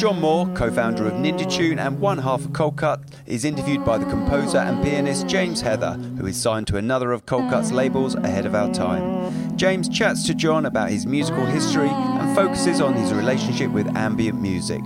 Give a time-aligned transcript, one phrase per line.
[0.00, 3.98] John More, co founder of Ninja Tune and one half of Coldcut, is interviewed by
[3.98, 8.46] the composer and pianist James Heather, who is signed to another of Coldcut's labels ahead
[8.46, 9.58] of our time.
[9.58, 14.40] James chats to John about his musical history and focuses on his relationship with ambient
[14.40, 14.80] music.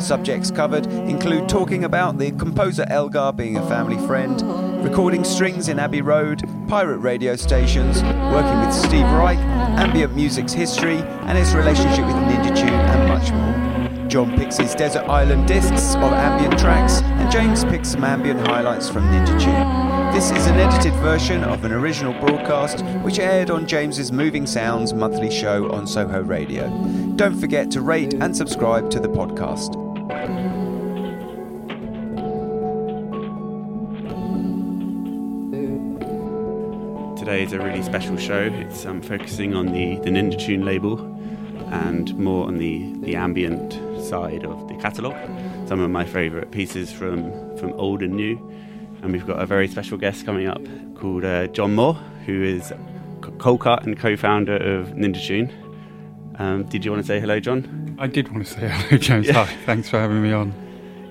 [0.00, 4.42] Subjects covered include talking about the composer Elgar being a family friend,
[4.84, 9.38] recording strings in Abbey Road, pirate radio stations, working with Steve Reich,
[9.78, 12.85] ambient music's history, and his relationship with Ninja Tune.
[14.08, 18.88] John picks his Desert Island discs of ambient tracks, and James picks some ambient highlights
[18.88, 20.14] from Ninja Tune.
[20.14, 24.94] This is an edited version of an original broadcast which aired on James's Moving Sounds
[24.94, 26.68] monthly show on Soho Radio.
[27.16, 29.74] Don't forget to rate and subscribe to the podcast.
[37.18, 38.42] Today is a really special show.
[38.52, 41.00] It's um, focusing on the, the Ninja Tune label
[41.72, 45.16] and more on the, the ambient side of the catalogue.
[45.68, 48.36] Some of my favourite pieces from, from old and new.
[49.02, 50.62] And we've got a very special guest coming up
[50.94, 52.72] called uh, John More, who is
[53.20, 55.52] Coldcut and co founder of Ninja Tune.
[56.38, 57.96] Um, did you want to say hello, John?
[57.98, 59.26] I did want to say hello, James.
[59.26, 59.44] Yeah.
[59.44, 60.52] Hi, thanks for having me on.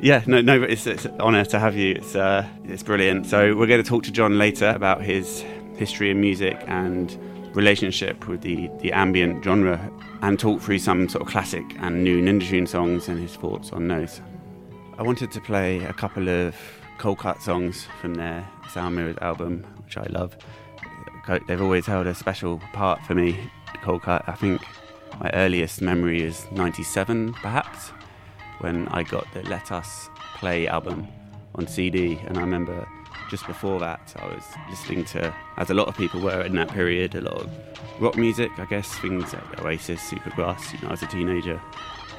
[0.01, 1.95] Yeah, no, no, but it's, it's an honour to have you.
[1.95, 3.25] It's uh, it's brilliant.
[3.25, 5.43] So we're going to talk to John later about his
[5.77, 7.17] history in music and
[7.55, 12.21] relationship with the the ambient genre, and talk through some sort of classic and new
[12.21, 14.21] Ninja Tune songs and his thoughts on those.
[14.97, 16.55] I wanted to play a couple of
[16.99, 20.37] Coldcut songs from their Mirrors album, which I love.
[21.47, 23.49] They've always held a special part for me.
[23.83, 24.23] Coldcut.
[24.27, 24.61] I think
[25.19, 27.91] my earliest memory is '97, perhaps
[28.59, 31.07] when I got the Let Us Play album
[31.55, 32.87] on CD, and I remember
[33.29, 36.69] just before that I was listening to, as a lot of people were in that
[36.69, 37.49] period, a lot of
[37.99, 41.61] rock music, I guess, things like Oasis, Supergrass, you know, as a teenager.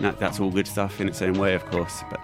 [0.01, 2.21] That, that's all good stuff in its own way, of course, but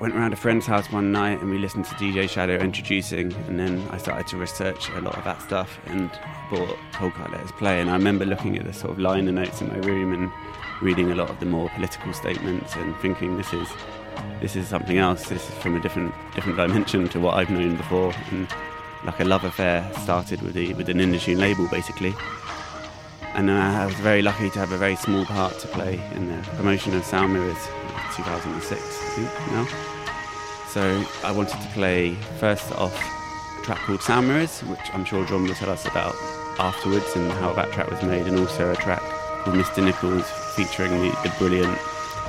[0.00, 3.58] went around a friend's house one night and we listened to DJ Shadow introducing, and
[3.60, 6.10] then I started to research a lot of that stuff and
[6.50, 7.80] bought Coldcut Let Us Play.
[7.80, 10.32] And I remember looking at the sort of liner notes in my room and
[10.80, 13.68] reading a lot of the more political statements and thinking this is
[14.40, 15.28] this is something else.
[15.28, 18.48] This is from a different different dimension to what I've known before, and
[19.04, 22.14] like a love affair started with the with an Ninja Tune label basically.
[23.34, 26.28] And uh, I was very lucky to have a very small part to play in
[26.28, 27.68] the promotion of Sound Mirrors,
[28.16, 29.66] 2006, I think now.
[30.68, 32.94] So I wanted to play first off
[33.60, 36.14] a track called Sound Mirrors, which I'm sure John will tell us about
[36.58, 39.00] afterwards and how that track was made, and also a track
[39.42, 39.82] called Mr.
[39.82, 41.78] Nichols featuring the, the brilliant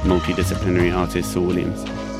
[0.03, 2.10] multidisciplinary artist Saul Williams.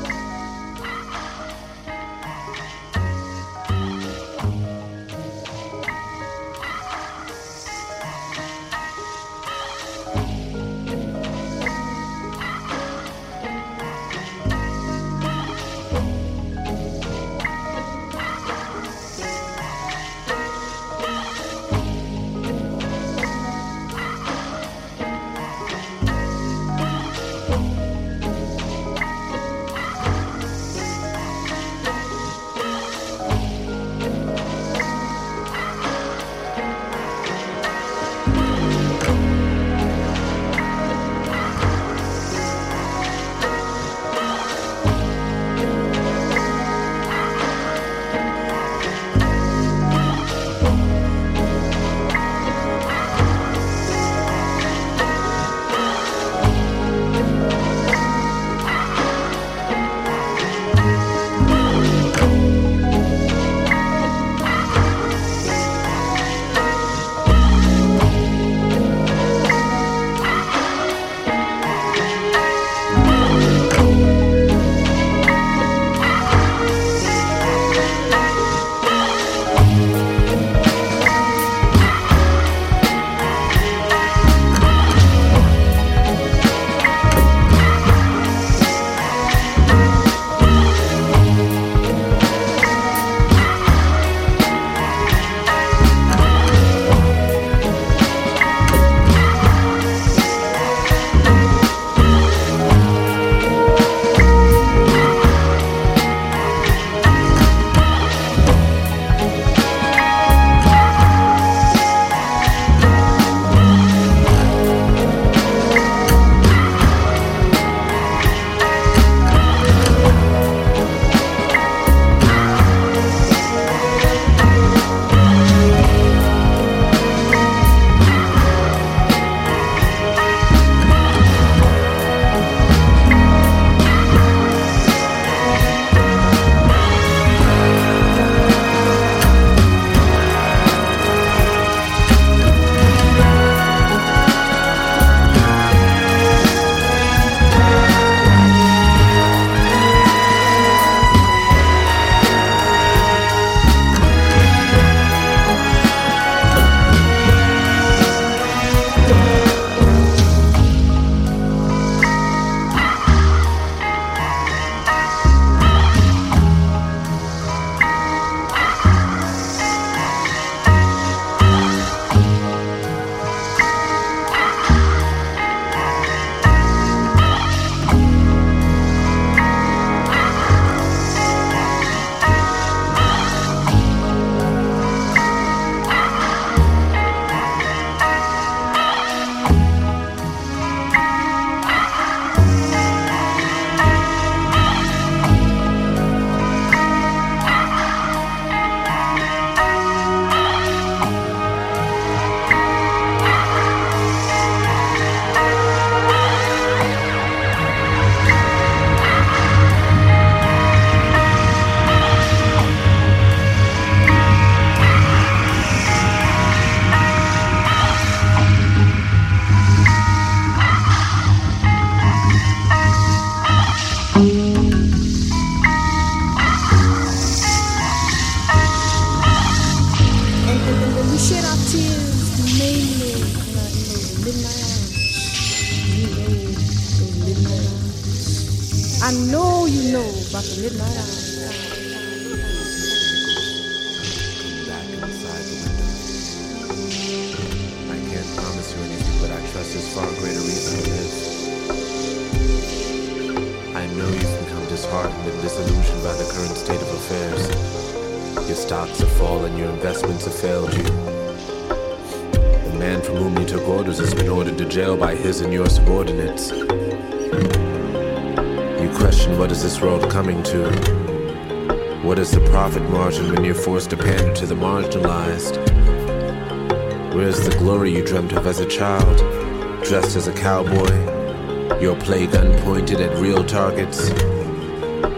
[280.42, 281.78] Cowboy?
[281.80, 284.08] Your play gun pointed at real targets?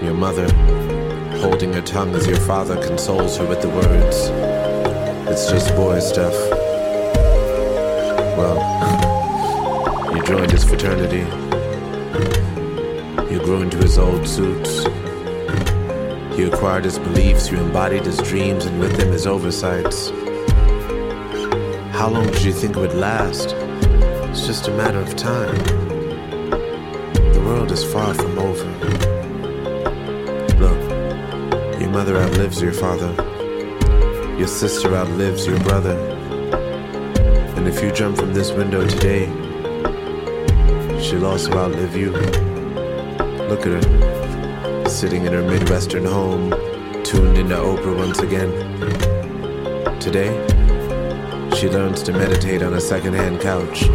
[0.02, 0.46] Your mother
[1.38, 4.28] holding her tongue as your father consoles her with the words,
[5.30, 6.34] It's just boy stuff.
[8.36, 8.58] Well,
[10.14, 11.24] you joined his fraternity.
[13.32, 14.84] You grew into his old suits.
[16.38, 20.10] You acquired his beliefs, you embodied his dreams, and with them his oversights.
[21.96, 23.63] How long did you think it would last?
[24.46, 25.56] It's just a matter of time.
[27.32, 28.70] The world is far from over.
[30.60, 33.10] Look, your mother outlives your father.
[34.36, 35.96] Your sister outlives your brother.
[37.56, 39.28] And if you jump from this window today,
[41.00, 42.10] she'll also outlive you.
[43.48, 46.50] Look at her sitting in her Midwestern home,
[47.02, 48.52] tuned into Oprah once again.
[50.00, 50.34] Today,
[51.56, 53.88] she learns to meditate on a secondhand couch.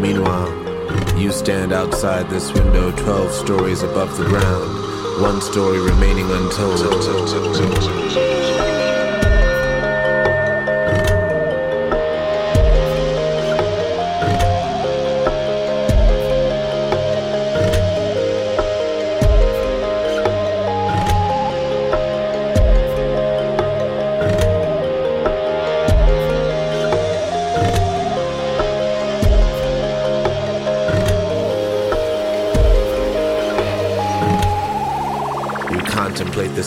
[0.00, 8.43] Meanwhile, you stand outside this window 12 stories above the ground, one story remaining untold.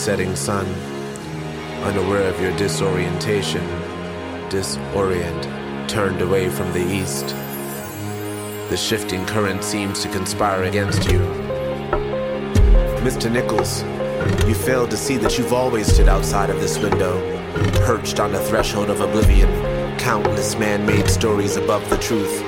[0.08, 0.66] Setting sun,
[1.84, 3.62] unaware of your disorientation,
[4.48, 7.36] disorient, turned away from the east.
[8.70, 11.20] The shifting current seems to conspire against you.
[13.04, 13.30] Mr.
[13.30, 13.84] Nichols,
[14.48, 17.20] you failed to see that you've always stood outside of this window,
[17.86, 19.50] perched on the threshold of oblivion,
[20.00, 22.40] countless man made stories above the truth.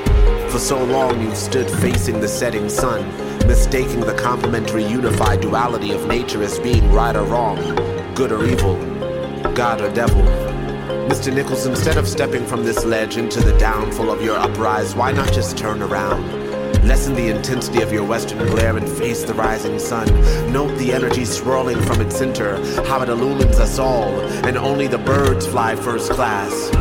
[0.50, 3.04] For so long you've stood facing the setting sun,
[3.50, 7.58] mistaking the complementary unified duality of nature as being right or wrong,
[8.14, 8.76] good or evil,
[9.56, 10.22] God or devil.
[11.10, 11.34] Mr.
[11.34, 15.34] Nichols, instead of stepping from this ledge into the downfall of your uprise, why not
[15.34, 16.24] just turn around?
[16.88, 20.08] Lessen the intensity of your western glare and face the rising sun.
[20.54, 25.00] Note the energy swirling from its center, how it illumines us all, and only the
[25.00, 26.79] birds fly first class.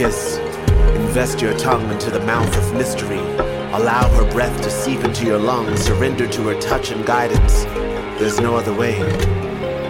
[0.00, 0.38] Kiss.
[0.96, 3.20] Invest your tongue into the mouth of mystery.
[3.78, 5.78] Allow her breath to seep into your lungs.
[5.78, 7.64] Surrender to her touch and guidance.
[8.18, 8.96] There's no other way.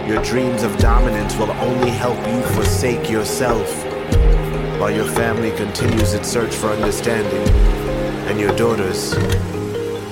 [0.05, 3.69] Your dreams of dominance will only help you forsake yourself,
[4.81, 7.47] while your family continues its search for understanding,
[8.27, 9.13] and your daughters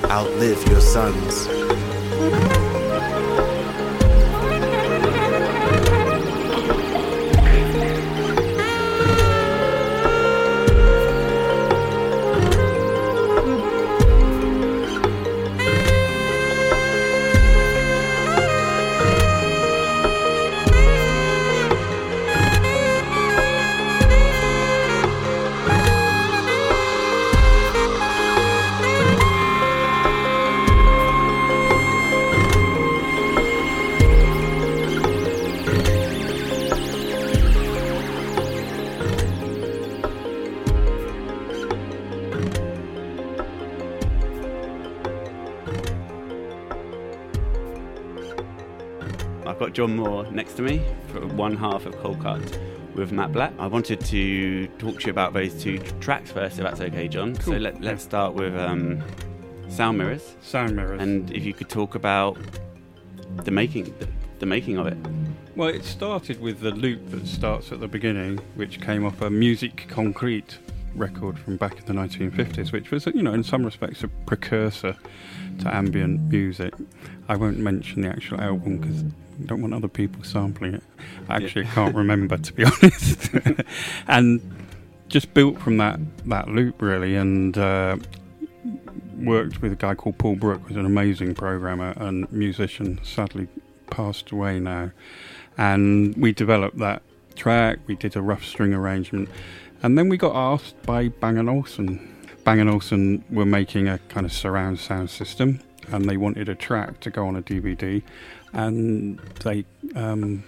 [0.05, 1.58] outlive your sons.
[49.79, 52.59] John More next to me for one half of Coldcut.
[52.95, 53.53] with Matt Black.
[53.57, 57.33] I wanted to talk to you about those two tracks first, if that's okay, John.
[57.35, 57.59] So Cool.
[57.59, 59.01] let, let's start with um,
[59.69, 61.01] Sound Mirrors, Sound mirrors.
[61.01, 62.37] and if you could talk about
[63.45, 64.09] the making, the,
[64.39, 64.97] the making of it.
[65.55, 69.29] well, it started with the loop that starts at the beginning, which came off a
[69.29, 70.57] Musique Concrète
[70.93, 74.97] record from back in the 1950s, which was, you know, in some respects a precursor
[75.59, 76.73] to ambient music.
[77.29, 79.05] I won't mention the actual album because
[79.45, 80.83] Don't want other people sampling it.
[81.27, 83.29] I actually can't remember, to be honest.
[84.07, 84.41] and
[85.07, 87.97] just built from that, that loop, really, and uh,
[89.17, 93.47] worked with a guy called Paul Brook, who's an amazing programmer and musician, sadly
[93.89, 94.91] passed away now.
[95.57, 97.01] And we developed that
[97.35, 99.29] track, we did a rough string arrangement,
[99.81, 102.15] and then we got asked by Bang & Olufsen.
[102.43, 106.55] Bang & Olufsen were making a kind of surround sound system, and they wanted a
[106.55, 108.03] track to go on a DVD,
[108.53, 109.65] and they
[109.95, 110.43] um,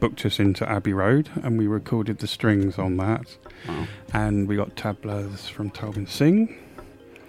[0.00, 3.36] booked us into Abbey Road, and we recorded the strings on that,
[3.68, 3.86] Wow.
[4.12, 6.54] and we got tablas from Talvin Singh,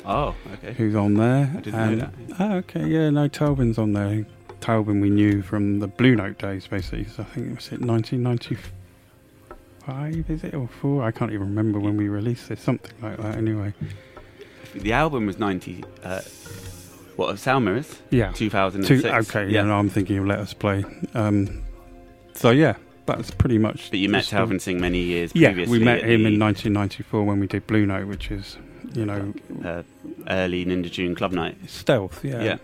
[0.05, 0.73] Oh, okay.
[0.73, 1.51] who's on there.
[1.55, 2.13] I didn't know that.
[2.39, 4.25] Oh, okay, yeah, no, Talvin's on there.
[4.61, 7.05] Talvin we knew from the Blue Note days, basically.
[7.05, 11.03] So I think it was it 1995, is it or four?
[11.03, 12.61] I can't even remember when we released this.
[12.61, 13.73] Something like that, anyway.
[14.73, 15.83] The album was 90.
[16.03, 16.21] Uh,
[17.17, 18.01] what, of Sound Mirrors?
[18.09, 18.31] Yeah.
[18.31, 19.01] 2006.
[19.03, 19.63] Two, okay, yeah.
[19.63, 20.85] No, I'm thinking of Let Us Play.
[21.13, 21.63] Um,
[22.33, 23.89] so yeah, that's pretty much.
[23.89, 24.23] But you met.
[24.25, 25.79] Talvin Singh many years Yeah, previously.
[25.79, 28.57] we met him the, in 1994 when we did Blue Note, which is,
[28.93, 29.33] you know,
[29.65, 29.83] uh,
[30.29, 31.57] early Ninja Tune Club Night.
[31.69, 32.23] stealth.
[32.23, 32.43] Yeah.
[32.43, 32.57] Yeah.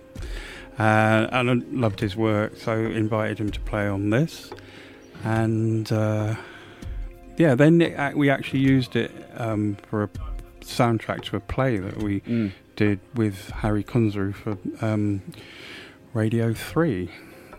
[0.79, 4.50] Uh, and I loved his work, so invited him to play on this,
[5.24, 6.33] and uh,
[7.38, 10.10] yeah, then it, we actually used it um, for a
[10.62, 12.51] soundtrack to a play that we Mm.
[12.75, 15.22] Did with Hari Kunzru for um,
[16.13, 17.12] Radio Three.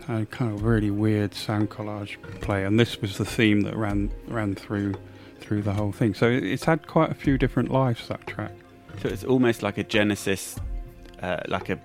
[0.07, 4.11] A kind of really weird sound collage play, and this was the theme that ran
[4.27, 4.95] ran through
[5.39, 6.13] through the whole thing.
[6.13, 8.07] So it's had quite a few different lives.
[8.07, 8.51] That track.
[9.01, 10.57] So it's almost like a genesis,
[11.21, 11.79] uh, like a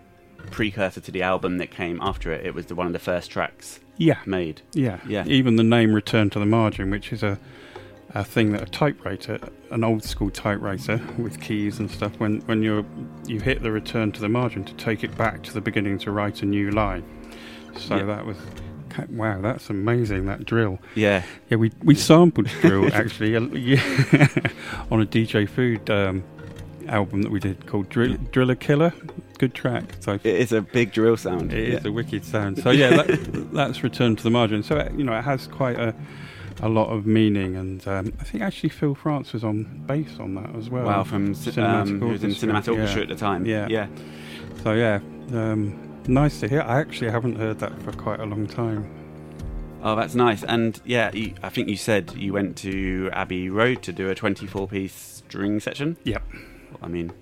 [0.50, 2.44] precursor to the album that came after it.
[2.44, 4.62] It was the, one of the first tracks Yeah, made.
[4.72, 5.24] Yeah, Yeah.
[5.26, 7.38] Even the name "Return to the Margin," which is a
[8.14, 9.38] a thing that a typewriter,
[9.70, 12.84] an old school typewriter with keys and stuff, when when you
[13.26, 16.10] you hit the return to the margin to take it back to the beginning to
[16.10, 17.04] write a new line.
[17.76, 18.04] So Yeah.
[18.04, 18.36] that was.
[19.08, 20.26] Wow, that's amazing!
[20.26, 20.78] That drill.
[20.96, 21.22] Yeah.
[21.48, 26.22] Yeah, we we sampled drill actually on a DJ Food um,
[26.88, 28.92] album that we did called Drill, Driller Killer.
[29.38, 29.84] Good track.
[30.00, 31.52] So It is a big drill sound.
[31.52, 31.88] it is Yeah.
[31.88, 32.58] a wicked sound.
[32.62, 34.62] So yeah, that, that's Return to the Margin.
[34.62, 35.94] So uh, you know, it has quite a
[36.62, 40.34] a lot of meaning, and um, I think actually Phil France was on bass on
[40.34, 40.84] that as well.
[40.84, 43.02] Wow, from um, who was in Cinematic Orchestra yeah.
[43.02, 43.46] at the time.
[43.46, 43.66] Yeah.
[43.68, 43.86] Yeah.
[44.62, 45.00] So yeah,
[45.32, 46.62] um, nice to hear.
[46.62, 48.88] I actually haven't heard that for quite a long time.
[49.82, 50.42] Oh, that's nice.
[50.42, 54.14] And yeah, you, I think you said you went to Abbey Road to do a
[54.14, 55.96] 24 piece string section.
[56.04, 56.22] Yep.
[56.82, 57.12] I mean,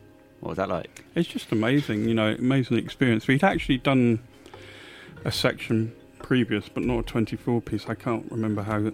[0.41, 1.05] what was that like?
[1.15, 3.29] It's just amazing, you know, amazing experience.
[3.29, 4.21] We'd actually done
[5.25, 7.89] a section previous, but not a 24 piece.
[7.89, 8.91] I can't remember how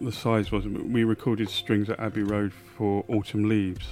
[0.00, 0.66] the size was.
[0.66, 3.86] We recorded strings at Abbey Road for Autumn Leaves.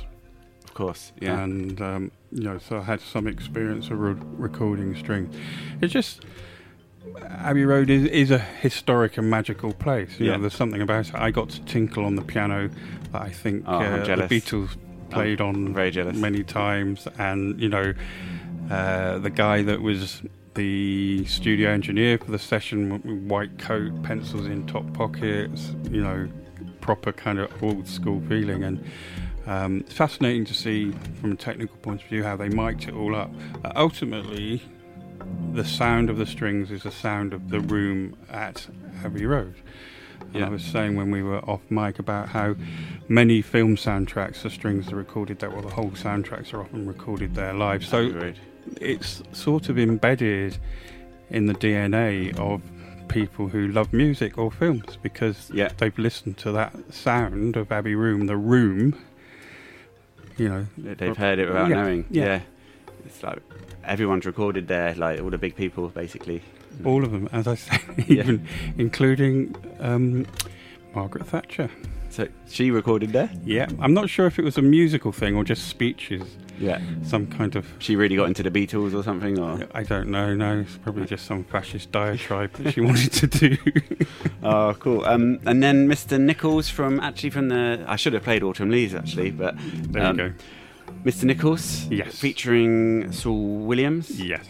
[0.65, 1.13] Of course.
[1.21, 1.43] Yeah.
[1.43, 5.35] and um, you know, so I had some experience of re- recording strings.
[5.83, 6.25] It's just
[7.29, 10.19] Abbey Road is, is a historic and magical place.
[10.19, 10.33] You Yeah.
[10.37, 11.15] know, there's something about it.
[11.15, 12.71] I got to tinkle on the piano
[13.13, 14.29] that I think Oh, uh, the.
[14.29, 14.77] Beatles
[15.11, 16.17] played on very jealous.
[16.17, 17.93] many times, and you know,
[18.71, 20.23] uh, the guy that was
[20.55, 26.29] the studio engineer for the session with white coat, pencils in top pockets, you know,
[26.81, 28.85] proper kind of old school feeling, and
[29.47, 32.95] um, it's fascinating to see from a technical point of view how they mic'd it
[32.95, 33.31] all up.
[33.65, 34.63] Uh, ultimately,
[35.53, 38.67] the sound of the strings is the sound of the room at
[39.05, 39.55] Abbey Road.
[40.33, 40.47] Yeah.
[40.47, 42.55] I was saying when we were off mic about how
[43.09, 47.35] many film soundtracks, the strings are recorded there, well, the whole soundtracks are often recorded
[47.35, 47.85] there live.
[47.85, 48.33] So.
[48.81, 50.59] It's sort of embedded
[51.31, 52.63] in the DNA of
[53.09, 55.71] people who love music or films because Yeah.
[55.79, 58.95] they've listened to that sound of Abbey Room, the room.
[60.39, 62.05] You know, They've heard it without Yeah, knowing.
[62.11, 62.25] yeah.
[62.25, 62.41] Yeah.
[63.05, 63.41] It's like
[63.85, 66.43] everyone's recorded there, like all the big people, basically.
[66.85, 67.79] all of them, as I say,
[68.09, 68.47] even
[68.79, 70.25] including um,
[70.95, 71.69] Margaret Thatcher.
[72.09, 73.31] So she recorded there?
[73.45, 76.23] Yeah, I'm not sure if it was a musical thing or just speeches,
[76.59, 76.81] Yeah.
[77.05, 77.67] some kind of.
[77.79, 79.39] She really got into the Beatles or something?
[79.39, 80.35] Or I don't know.
[80.35, 83.57] No, it's probably just some fascist diatribe that she wanted to do.
[84.45, 85.05] Oh, cool.
[85.05, 86.21] Um, and then Mr.
[86.21, 89.55] Nichols from actually from the I should have played Autumn Leaves actually, but
[89.93, 90.35] there um, you go.
[91.05, 91.25] Mr.
[91.25, 92.19] Nichols, Yes.
[92.19, 94.11] featuring Saul Williams.
[94.21, 94.45] Yes.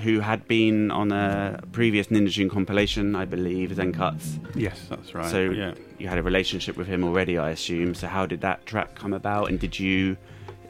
[0.00, 4.38] who had been on a previous Ninja Tune compilation, I believe, Xen Cuts.
[4.54, 5.30] Yes, that's right.
[5.30, 5.74] So yeah.
[5.98, 7.94] you had a relationship with him already, I assume.
[7.94, 9.48] So how did that track come about?
[9.50, 10.16] And did you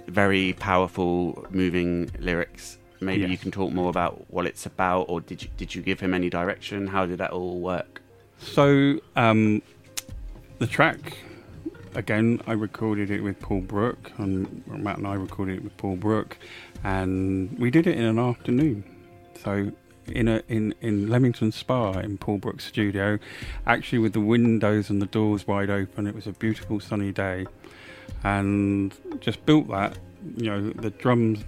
[0.07, 2.79] very powerful, moving lyrics?
[3.01, 6.01] Maybe you can talk more about what it's about, or did you did you give
[6.01, 6.87] him any direction?
[6.87, 8.01] How did that all work?
[8.39, 9.63] So um,
[10.59, 11.19] the track
[11.97, 15.97] again, I recorded it with Paul Brook, and Matt and I recorded it with Paul
[15.97, 16.37] Brook,
[16.85, 18.85] and we did it in an afternoon.
[19.43, 19.73] So
[20.09, 23.19] in a in in Leamington Spa in Paul Brook's studio,
[23.67, 26.07] actually with the windows and the doors wide open.
[26.07, 27.47] It was a beautiful sunny day,
[28.27, 29.99] and just built that.
[30.37, 31.45] You know, the drums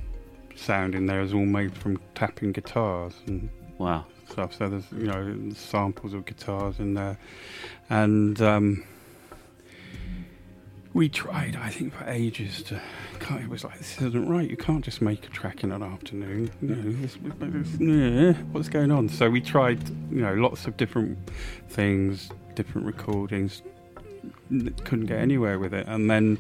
[0.54, 4.06] sound in there is all made from tapping guitars and Wow.
[4.30, 4.54] stuff.
[4.56, 7.18] So there's you know samples of guitars in there,
[7.90, 8.84] and um,
[10.92, 11.56] we tried.
[11.56, 12.80] I think for ages to.
[13.30, 14.48] It was like this isn't right.
[14.48, 16.50] You can't just make a track in an afternoon.
[16.62, 19.08] You know, this, this- yeah, what's going on?
[19.08, 19.88] So we tried.
[20.10, 21.18] You know, lots of different
[21.68, 23.62] things, different recordings.
[24.48, 26.38] Couldn't get anywhere with it, and then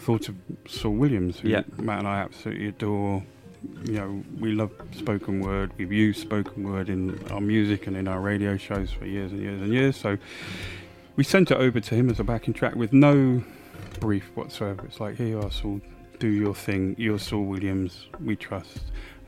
[0.00, 0.34] thought of
[0.66, 1.62] Saul Williams, who Yeah.
[1.78, 3.22] Matt and I absolutely adore
[3.84, 5.70] you know, we love spoken word.
[5.76, 9.42] We've used spoken word in our music and in our radio shows for years and
[9.42, 9.96] years and years.
[9.96, 10.16] So
[11.16, 13.42] we sent it over to him as a backing track with no
[13.98, 14.84] brief whatsoever.
[14.86, 15.80] It's like, here you are, Saul,
[16.18, 16.94] do your thing.
[16.98, 18.80] You're Saul Williams, we trust.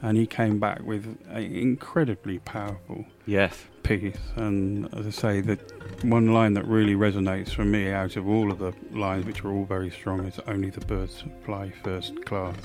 [0.03, 3.67] And he came back with an incredibly powerful Yes.
[3.85, 4.17] piece.
[4.35, 5.59] And as I say, the
[6.03, 9.53] one line that really resonates for me out of all of the lines, which are
[9.53, 12.57] all very strong, is only the birds fly first class,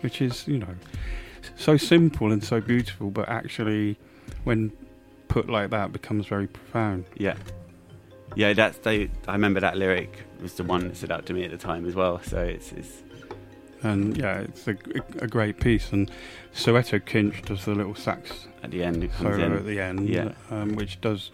[0.00, 0.74] which is, you know,
[1.56, 3.96] so simple and so beautiful, but actually,
[4.42, 4.72] when
[5.28, 7.04] put like that, becomes very profound.
[7.16, 7.36] Yeah.
[8.34, 9.10] Yeah, that's they.
[9.28, 11.86] I remember that lyric was the one that stood out to me at the time
[11.86, 12.20] as well.
[12.22, 13.02] So it's, it's
[13.82, 14.76] And yeah, it's a,
[15.18, 15.92] a great piece.
[15.92, 16.10] And
[16.54, 19.52] Soweto Kinch does the little sax at the end solo in.
[19.54, 20.32] at the end, Yeah.
[20.50, 21.30] um, which does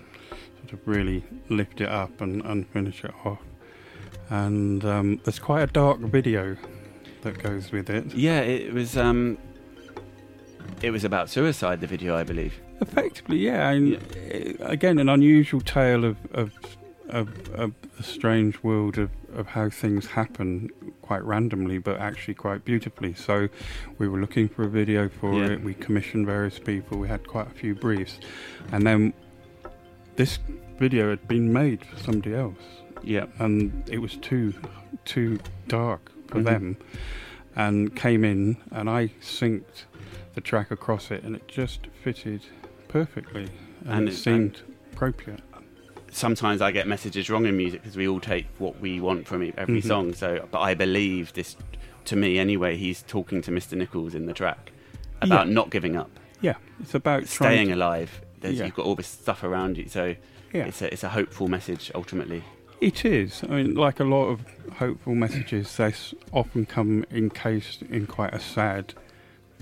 [0.60, 3.40] sort of really lift it up and, and finish it off.
[4.30, 6.56] And um, there's quite a dark video
[7.22, 8.14] that goes with it.
[8.14, 8.96] Yeah, it was.
[8.96, 9.38] Um,
[10.82, 11.80] it was about suicide.
[11.80, 12.54] The video, I believe.
[12.80, 13.70] Effectively, yeah.
[13.70, 14.52] And Yeah.
[14.60, 16.52] again, an unusual tale of of,
[17.08, 20.70] of, of a strange world of, of how things happen
[21.02, 23.14] quite randomly, but actually quite beautifully.
[23.14, 23.48] So,
[23.98, 25.52] we were looking for a video for Yeah.
[25.52, 25.62] it.
[25.62, 26.98] We commissioned various people.
[26.98, 28.20] We had quite a few briefs,
[28.72, 29.12] and then
[30.16, 30.38] this
[30.78, 32.62] video had been made for somebody else,
[33.02, 33.26] Yeah.
[33.38, 34.54] and it was too
[35.04, 35.38] too
[35.68, 36.44] dark for Mhm.
[36.44, 36.76] them,
[37.56, 39.84] and came in, and I synced
[40.34, 42.42] the track across it, and it just fitted
[42.88, 43.48] perfectly,
[43.84, 44.62] and, And it it- seemed
[44.92, 45.40] appropriate.
[46.10, 49.42] Sometimes I get messages wrong in music because we all take what we want from
[49.56, 49.86] every Mhm.
[49.86, 50.14] song.
[50.14, 51.56] So, but I believe this,
[52.06, 53.76] to me anyway, he's talking to Mr.
[53.76, 54.72] Nichols in the track
[55.20, 55.52] about Yeah.
[55.52, 58.20] not giving up, Yeah, it's about staying to, alive.
[58.40, 58.66] There's, Yeah.
[58.66, 60.14] You've got all this stuff around you, so
[60.52, 62.42] Yeah, it's a it's a hopeful message ultimately.
[62.80, 63.42] it is.
[63.44, 64.40] I mean, like a lot of
[64.78, 65.92] hopeful messages, they
[66.32, 68.94] often come encased in quite a sad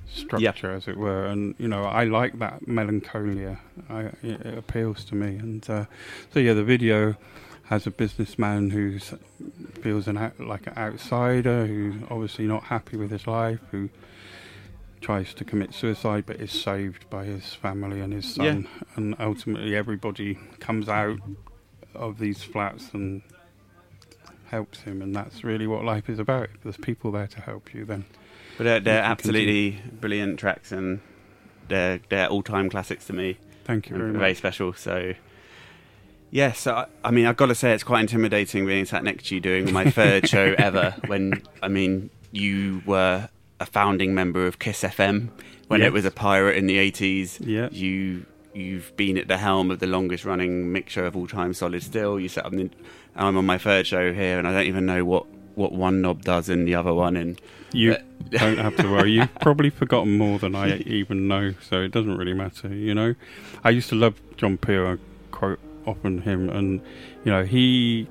[0.08, 1.26] structure, as it were.
[1.26, 3.58] And you know, I like that melancholia.
[3.88, 5.36] I, it, it appeals to me.
[5.36, 5.84] And uh,
[6.32, 7.16] so, yeah, the video
[7.64, 8.98] has a businessman who
[9.82, 13.88] feels an out, like an outsider, who's obviously not happy with his life, who
[15.00, 18.52] tries to commit suicide but is saved by his family and his Yeah.
[18.52, 18.68] son.
[18.94, 21.18] And ultimately, everybody comes out
[21.94, 23.22] of these flats and
[24.46, 26.44] helps him, and that's really what life is about.
[26.54, 28.04] If there's people there to help you, then
[28.56, 31.00] But they're, they're absolutely brilliant tracks, and
[31.68, 33.36] they're they're all time classics to me.
[33.64, 34.72] thank you very very special.
[34.72, 35.14] So,
[36.30, 39.34] yes, I, I mean, I've got to say it's quite intimidating being sat next to
[39.34, 40.94] you doing my third show ever.
[41.06, 43.28] When I mean, you were
[43.60, 45.28] a founding member of Kiss FM
[45.68, 45.88] when Yes.
[45.88, 47.38] it was a pirate in the eighties.
[47.40, 47.68] Yeah.
[47.70, 51.82] You you've been at the helm of the longest running mixture of all time Solid
[51.82, 52.18] Steel.
[52.18, 52.52] You set up.
[52.52, 52.70] The,
[53.14, 55.26] I'm on my third show here, and I don't even know what.
[55.56, 57.40] What one knob does and the other one, and
[57.72, 57.96] You Uh,
[58.30, 59.12] don't have to worry.
[59.12, 62.68] You've probably forgotten more than I even know, so it doesn't really matter.
[62.68, 63.14] You know,
[63.64, 64.86] I used to love John Peel.
[64.86, 64.96] I
[65.30, 66.80] quote often him, and
[67.24, 68.08] you know he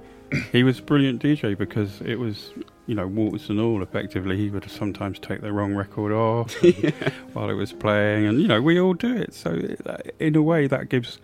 [0.51, 2.51] he was a brilliant DJ because it was
[2.87, 3.81] you know warts and all.
[3.83, 6.53] Effectively, he would sometimes take the wrong record off
[7.33, 9.33] while it was playing, and you know we all do it.
[9.33, 9.59] So
[10.19, 11.19] in a way, that gives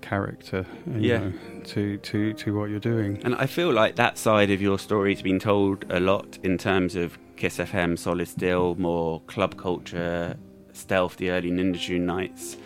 [0.00, 1.18] character, you Yeah.
[1.18, 1.32] know,
[1.64, 3.20] to to to what you're doing.
[3.24, 6.94] And I feel like that side of your story's been told a lot in terms
[6.94, 10.36] of Kiss FM, Solid Steel, more club culture,
[10.72, 12.56] Stealth, the early Ninja Tune nights,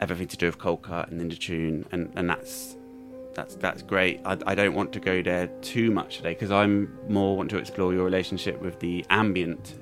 [0.00, 2.76] everything to do with Coldcut and Ninja Tune, and, and that's
[3.34, 4.20] that's that's great.
[4.24, 7.58] I, I don't want to go there too much today because I'm more want to
[7.58, 9.74] explore your relationship with the ambient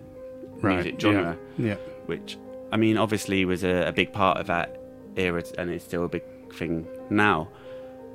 [0.63, 1.75] music genre, Yeah.
[2.07, 2.37] which
[2.71, 4.79] I mean, obviously, was a, a big part of that
[5.17, 6.23] era, and it's still a big
[6.55, 7.49] thing now.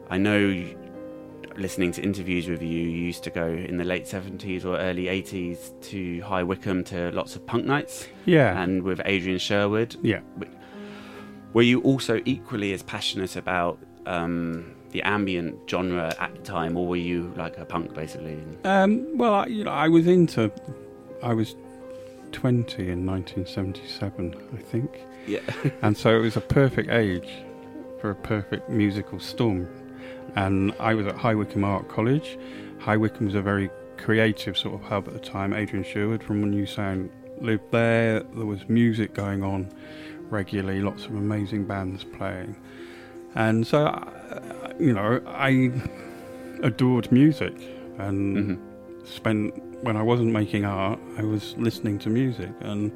[0.09, 0.49] I know,
[1.57, 5.07] listening to interviews with you, you used to go in the late seventies or early
[5.07, 8.61] eighties to High Wycombe to lots of punk nights, Yeah.
[8.61, 9.95] and with Adrian Sherwood.
[10.01, 10.19] yeah.
[11.53, 16.87] Were you also equally as passionate about um, the ambient genre at the time, or
[16.87, 18.39] were you like a punk basically?
[18.63, 20.51] Um, well, I, you know, I was into.
[21.21, 21.55] I was
[22.31, 24.99] 20 in 1977, I think.
[25.27, 25.39] Yeah.
[25.83, 27.29] and so it was a perfect age
[28.01, 29.67] for a perfect musical storm.
[30.35, 32.37] And I was at High Wycombe Art College.
[32.79, 35.53] High Wycombe was a very creative sort of hub at the time.
[35.53, 38.21] Adrian Sherwood from On-U Sound lived there.
[38.21, 39.71] There was music going on
[40.29, 42.55] regularly, lots of amazing bands playing.
[43.35, 45.71] And so, uh, you know, I
[46.61, 47.53] adored music
[47.97, 48.57] and Mhm.
[49.05, 52.51] spent, when I wasn't making art, I was listening to music.
[52.61, 52.91] And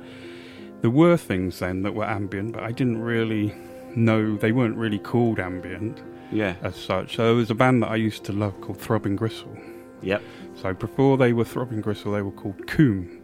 [0.81, 3.53] there were things then that were ambient, but I didn't really
[3.95, 6.55] know, they weren't really called ambient Yeah.
[6.61, 7.15] as such.
[7.15, 9.55] So there was a band that I used to love called Throbbing Gristle.
[10.01, 10.21] Yep.
[10.61, 13.21] So before they were Throbbing Gristle, they were called COUM,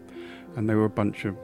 [0.55, 1.35] and they were a bunch of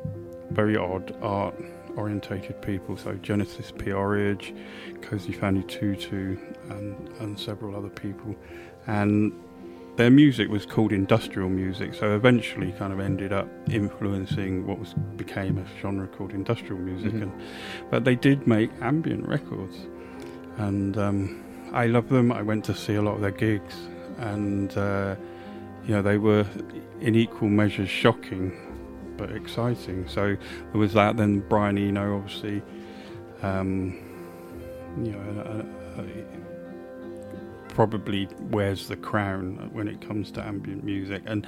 [0.51, 1.55] very odd art
[1.95, 2.95] orientated people.
[2.97, 4.53] So Genesis P-Orridge,
[5.01, 8.35] Cosey Fanni Tutti, and, and several other people.
[8.87, 9.33] And
[9.97, 14.93] their music was called industrial music, so eventually kind of ended up influencing what was
[15.17, 17.11] became a genre called industrial music.
[17.11, 17.23] Mhm.
[17.23, 17.31] And
[17.91, 19.75] but they did make ambient records,
[20.57, 22.31] and um, I love them.
[22.31, 23.75] I went to see a lot of their gigs,
[24.17, 25.15] and uh,
[25.85, 26.45] you know they were
[27.01, 28.51] in equal measures shocking,
[29.17, 30.07] but exciting.
[30.07, 30.35] So
[30.71, 31.17] there was that.
[31.17, 32.61] Then Brian Eno, obviously,
[33.41, 33.97] um,
[35.03, 36.05] you know, uh, uh,
[37.69, 41.47] probably wears the crown when it comes to ambient music, and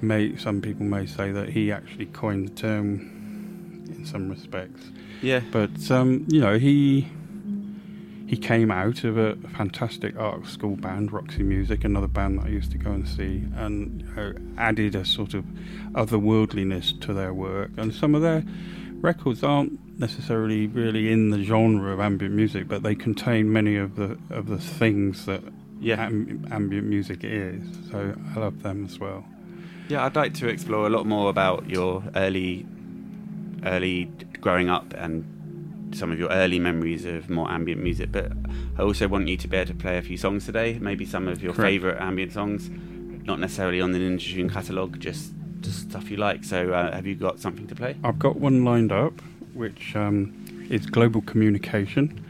[0.00, 3.00] may some people may say that he actually coined the term
[3.88, 4.84] in some respects.
[5.22, 5.40] Yeah.
[5.52, 7.08] But um, you know, he
[8.26, 12.48] he came out of a fantastic art school band, Roxy Music, another band that I
[12.48, 14.02] used to go and see, and
[14.58, 15.44] added a sort of
[15.92, 17.70] otherworldliness to their work.
[17.76, 18.44] And some of their
[19.00, 23.96] records aren't necessarily really in the genre of ambient music, but they contain many of
[23.96, 25.42] the of the things that
[25.80, 26.06] Yeah.
[26.06, 27.60] am- ambient music is.
[27.90, 29.24] So I love them as well.
[29.88, 32.64] Yeah, I'd like to explore a lot more about your early,
[33.64, 34.10] early
[34.40, 35.24] growing up and
[35.94, 38.12] some of your early memories of more ambient music.
[38.12, 38.32] But
[38.78, 40.78] I also want you to be able to play a few songs today.
[40.80, 41.68] Maybe some of your Correct.
[41.70, 42.70] favourite ambient songs,
[43.24, 46.44] not necessarily on the Ninja Tune catalogue, just just stuff you like.
[46.44, 47.96] So, uh, have you got something to play?
[48.04, 49.20] I've got one lined up,
[49.54, 50.34] which um,
[50.68, 52.22] is Global Communication,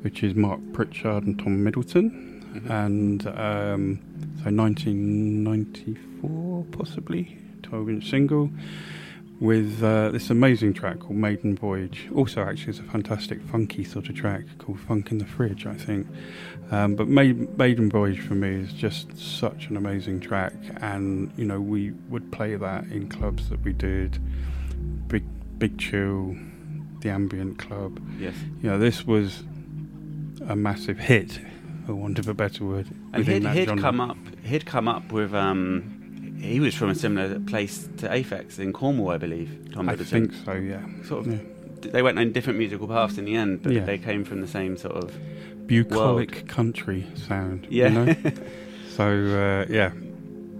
[0.00, 2.70] which is Mark Pritchard and Tom Middleton, Mhm.
[2.70, 3.98] and um,
[4.42, 8.50] so 1994 possibly, 12-inch single,
[9.40, 12.08] with uh, this amazing track called Maiden Voyage.
[12.14, 15.74] Also, actually, it's a fantastic funky sort of track called Funk in the Fridge, I
[15.74, 16.06] think.
[16.70, 21.46] Um, but Maiden, Maiden Voyage for me is just such an amazing track, and you
[21.46, 24.18] know we would play that in clubs that we did,
[25.08, 25.24] Big
[25.58, 26.36] Big Chill,
[27.00, 27.98] the Ambient Club.
[28.18, 28.34] Yes.
[28.62, 29.42] You know this was
[30.46, 31.40] a massive hit,
[31.86, 32.88] for want of a better word.
[33.14, 34.18] And he'd, that he'd come up.
[34.44, 35.34] He'd come up with.
[35.34, 35.99] Um,
[36.40, 39.72] he was from a similar place to Aphex in Cornwall, I believe.
[39.72, 40.28] Tom I Middleton.
[40.30, 40.52] think so.
[40.54, 40.82] Yeah.
[41.04, 41.38] Sort of Yeah.
[41.92, 43.84] they went on different musical paths in the end, but Yeah.
[43.84, 45.12] they came from the same sort of.
[45.66, 47.66] Bucolic country sound.
[47.70, 47.88] Yeah.
[47.88, 48.14] You know?
[48.96, 49.92] so uh, yeah,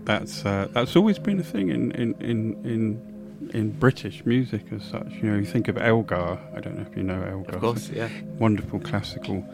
[0.04, 3.09] that's uh, that's always been a thing in in, in in
[3.52, 5.12] in British music as such.
[5.14, 6.38] You know, you think of Elgar.
[6.54, 7.54] I don't know if you know Elgar.
[7.56, 8.08] of course, yeah.
[8.38, 9.44] wonderful classical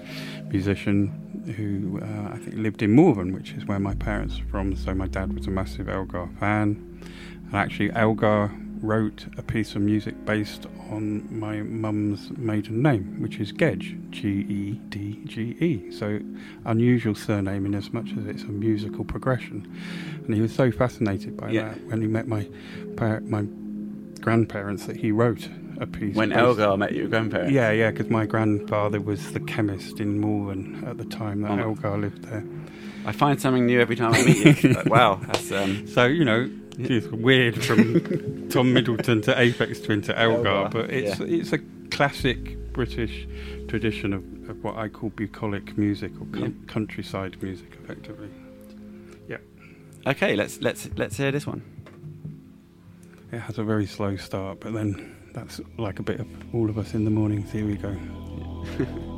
[0.50, 1.12] musician
[1.56, 4.76] who uh, I think lived in Malvern, which is where my parents are from.
[4.76, 7.00] So my dad was a massive Elgar fan,
[7.46, 8.50] and actually Elgar
[8.82, 14.28] wrote a piece of music based on my mum's maiden name, which is Gedge, G
[14.28, 15.90] E D G E.
[15.90, 16.20] So
[16.66, 19.66] unusual surname in as much as it's a musical progression.
[20.26, 21.68] And he was so fascinated by Yeah.
[21.70, 22.46] that when he met my
[22.96, 23.46] par- my
[24.30, 25.48] grandparents that he wrote
[25.80, 26.16] a piece.
[26.16, 27.52] When based- Elgar met your grandparents.
[27.52, 31.68] yeah, yeah, because my grandfather was the chemist in Malvern at the time that Oh.
[31.68, 32.44] Elgar lived there.
[33.04, 34.70] I find something new every time I meet you.
[34.74, 40.02] Like, wow, that's um, So, you know, it's weird from Tom Middleton to Aphex Twin
[40.02, 41.26] to Elgar, Elgar, but it's yeah.
[41.38, 41.58] it's a
[41.92, 42.40] classic
[42.72, 43.28] British
[43.68, 46.48] tradition of, of what I call bucolic music or Yeah.
[46.66, 48.28] countryside music, effectively.
[49.28, 49.36] Yeah.
[50.04, 50.34] Okay.
[50.34, 51.62] Let's let's let's hear this one.
[53.32, 56.78] It has a very slow start, but then that's like a bit of all of
[56.78, 57.50] us in the mornings.
[57.50, 57.96] Here we go.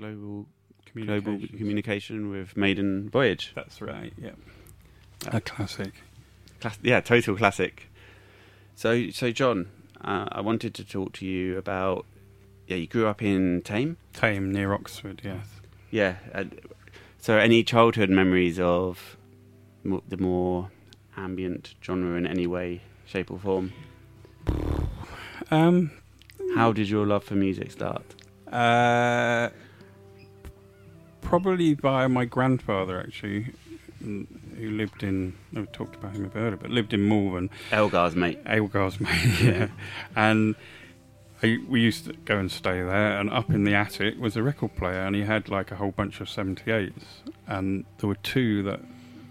[0.00, 0.46] was global
[0.94, 3.52] global communication with Maiden Voyage.
[3.54, 4.12] That's right.
[4.20, 4.30] Yeah.
[5.28, 5.92] A classic.
[6.60, 7.90] Class- yeah, total classic.
[8.74, 9.68] So, so John,
[10.02, 12.06] uh, I wanted to talk to you about.
[12.66, 13.96] Yeah, you grew up in Thame.
[14.12, 15.22] Thame near Oxford.
[15.24, 15.46] Yes.
[15.90, 16.16] Yeah.
[16.34, 16.44] Uh,
[17.18, 19.16] so, any childhood memories of
[19.84, 20.70] mo- the more
[21.16, 23.72] ambient genre in any way, shape, or form?
[25.50, 25.90] Um.
[26.54, 28.02] How did your love for music start?
[28.50, 29.50] Uh,
[31.26, 33.52] probably by my grandfather, actually,
[34.02, 35.34] mm, who lived in.
[35.56, 38.38] I've talked about him a bit earlier, but lived in Malvern, Elgar's mate.
[38.46, 39.40] Elgar's mate.
[39.42, 39.68] Yeah,
[40.14, 40.54] and
[41.42, 43.18] I, we used to go and stay there.
[43.18, 45.90] And up in the attic was a record player, and he had like a whole
[45.90, 47.04] bunch of seventy eights,
[47.46, 48.80] and there were two that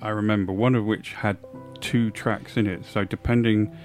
[0.01, 0.51] I remember.
[0.51, 1.37] One of which had
[1.79, 2.85] two tracks in it.
[2.85, 3.75] So depending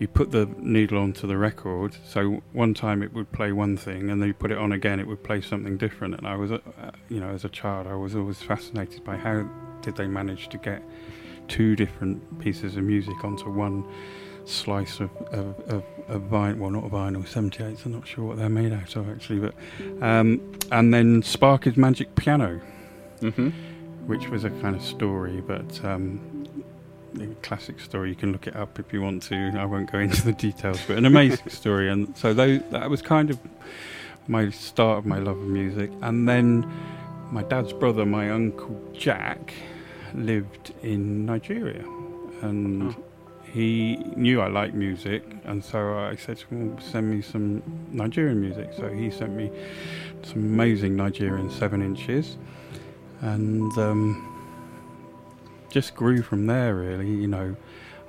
[0.00, 1.94] you put the needle onto the record.
[2.04, 4.98] So one time it would play one thing, and then you put it on again,
[4.98, 6.14] it would play something different.
[6.16, 6.58] And I was, uh,
[7.08, 9.48] you know, as a child, I was always fascinated by how
[9.82, 10.82] did they manage to get
[11.48, 13.84] two different pieces of music onto one
[14.46, 16.58] slice of of, of, of vinyl.
[16.58, 17.84] Well, not a vinyl, 78s.
[17.84, 19.54] I'm not sure what they're made out of actually, but
[20.02, 20.40] um,
[20.72, 22.60] and then Sparky's Magic Piano
[23.20, 23.50] Mm-hmm.
[24.06, 26.59] which was a kind of story, but um,
[27.42, 28.10] classic story.
[28.10, 29.52] You can look it up if you want to.
[29.58, 31.90] I won't go into the details, but an amazing story.
[31.90, 33.38] And so those, that was kind of
[34.28, 35.90] my start of my love of music.
[36.02, 36.70] And then
[37.30, 39.52] my dad's brother, my uncle Jack,
[40.14, 41.84] lived in Nigeria,
[42.42, 43.04] and Oh.
[43.52, 47.62] he knew I liked music, and so I said to him, well, "Send me some
[47.92, 49.50] Nigerian music." So he sent me
[50.22, 52.36] some amazing Nigerian seven inches
[53.22, 54.29] and um,
[55.70, 56.74] just grew from there.
[56.74, 57.56] Really, you know.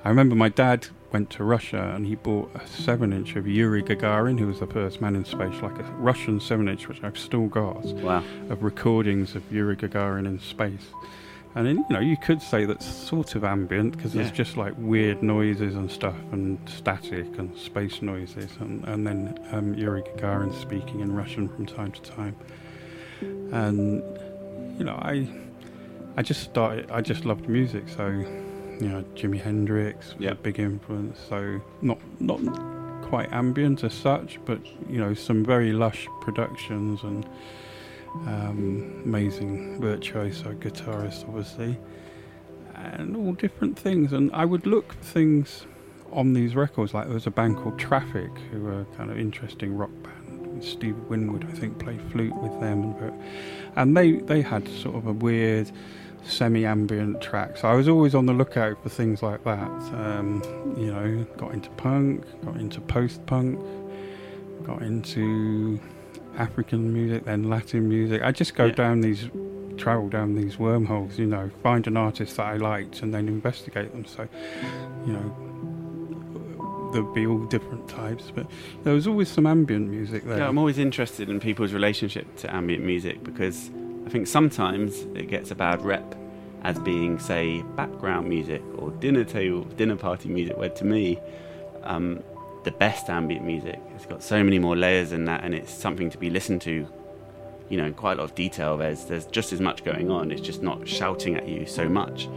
[0.04, 4.36] I remember my dad went to Russia and he bought a seven-inch of Yuri Gagarin,
[4.40, 7.84] who was the first man in space, like a Russian seven-inch, which I've still got,
[7.84, 8.24] Wow.
[8.50, 10.86] of recordings of Yuri Gagarin in space.
[11.54, 14.72] And then, you know, you could say that's sort of ambient because there's just like
[14.78, 20.52] weird noises and stuff, and static and space noises, and, and then um, Yuri Gagarin
[20.60, 22.34] speaking in Russian from time to time.
[23.52, 24.02] And
[24.78, 25.28] you know, I
[26.16, 26.90] I just started.
[26.90, 31.18] I just loved music, so you know, Jimi Hendrix was a big influence.
[31.28, 32.40] So not not
[33.02, 37.26] quite ambient as such, but you know, some very lush productions and
[38.26, 41.78] um, amazing virtuoso guitarists, obviously,
[42.74, 44.12] and all different things.
[44.12, 45.66] And I would look for things
[46.10, 46.92] on these records.
[46.92, 50.62] Like there was a band called Traffic, who were a kind of interesting rock band.
[50.62, 53.22] Steve Winwood, I think, played flute with them, and
[53.76, 55.70] and they they had sort of a weird
[56.24, 57.64] semi-ambient tracks.
[57.64, 59.68] I was always on the lookout for things like that.
[59.68, 60.42] Um,
[60.78, 63.58] you know, got into punk, got into post-punk,
[64.64, 65.80] got into
[66.38, 68.22] African music, then Latin music.
[68.22, 68.72] I just go Yeah.
[68.72, 69.28] down these,
[69.76, 71.18] travel down these wormholes.
[71.18, 74.04] You know, find an artist that I liked, and then investigate them.
[74.04, 74.28] So,
[75.06, 75.36] you know.
[76.92, 78.46] There'd be all different types, but
[78.84, 80.36] there was always some ambient music there.
[80.36, 83.70] Yeah, I'm always interested in people's relationship to ambient music because
[84.06, 86.14] I think sometimes it gets a bad rep
[86.62, 90.56] as being, say, background music or dinner table, dinner party music.
[90.56, 91.18] Where to me,
[91.82, 92.22] um,
[92.64, 96.10] the best ambient music has got so many more layers in that, and it's something
[96.10, 96.86] to be listened to.
[97.68, 98.76] You know, in quite a lot of detail.
[98.76, 100.30] There's there's just as much going on.
[100.30, 102.28] It's just not shouting at you so much.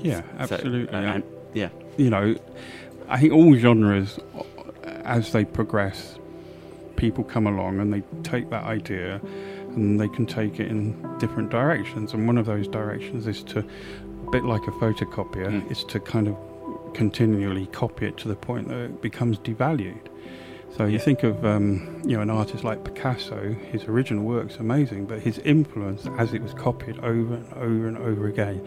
[0.00, 0.94] yeah, So, absolutely.
[0.94, 1.14] uh, yeah.
[1.14, 2.36] and- yeah, you know,
[3.08, 4.18] I think all genres,
[5.04, 6.18] as they progress,
[6.96, 9.20] people come along and they take that idea
[9.76, 12.12] and they can take it in different directions.
[12.14, 15.70] And one of those directions is to, a bit like a photocopier, Mm.
[15.70, 16.36] is to kind of
[16.94, 20.00] continually copy it to the point that it becomes devalued.
[20.76, 20.98] So you Yeah.
[20.98, 23.54] think of um, you know an artist like Picasso.
[23.72, 27.98] His original work's amazing, but his influence, as it was copied over and over and
[27.98, 28.60] over again,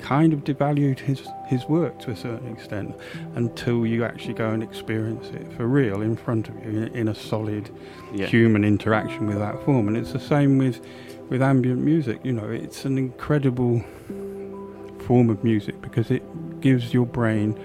[0.00, 2.94] kind of devalued his his work to a certain extent
[3.34, 7.08] until you actually go and experience it for real in front of you in, in
[7.08, 7.70] a solid
[8.14, 9.88] yeah, human interaction with that form.
[9.88, 10.80] And it's the same with
[11.28, 12.20] with ambient music.
[12.24, 13.82] You know, it's an incredible
[15.06, 16.22] form of music because it
[16.60, 17.58] gives your brain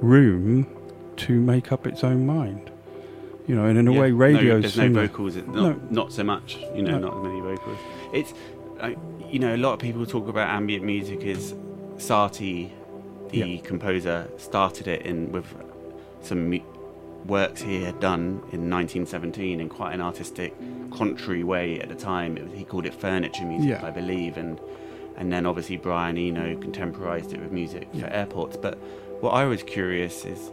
[0.00, 0.66] room
[1.16, 2.70] to make up its own mind.
[3.46, 4.00] You know, and in a Yeah.
[4.00, 5.02] way, No, radio there's similar.
[5.02, 5.36] no vocals.
[5.36, 5.76] It, not, No.
[5.90, 6.58] not so much.
[6.74, 7.08] You know, No.
[7.08, 7.78] not many vocals.
[8.14, 8.32] It's,
[8.80, 8.90] uh,
[9.30, 11.54] you know, a lot of people talk about ambient music is
[11.96, 12.70] Satie,
[13.30, 13.60] the Yeah.
[13.62, 15.46] composer, started it in with
[16.22, 16.60] some mu-
[17.26, 20.54] works he had done in 1917 in quite an artistic,
[20.90, 22.36] contrary way at the time.
[22.36, 23.86] It was, he called it furniture music, Yeah.
[23.86, 24.60] I believe, and
[25.16, 28.56] and then obviously Brian Eno contemporized it with music for airports.
[28.56, 28.76] But
[29.20, 30.50] what I was curious is,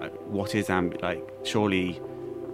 [0.00, 1.00] uh, what is ambient?
[1.00, 2.00] Like, surely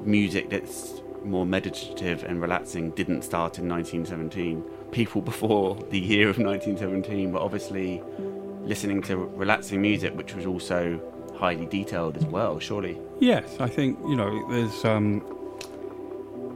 [0.05, 4.63] music that's more meditative and relaxing didn't start in 1917.
[4.97, 8.03] People before the year of 1917 were obviously
[8.63, 10.99] listening to relaxing music, which was also
[11.37, 12.59] highly detailed as well.
[12.59, 15.21] Surely, Yes, I think you know there's um,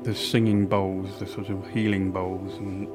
[0.05, 2.88] there's singing bowls, the sort of healing bowls, and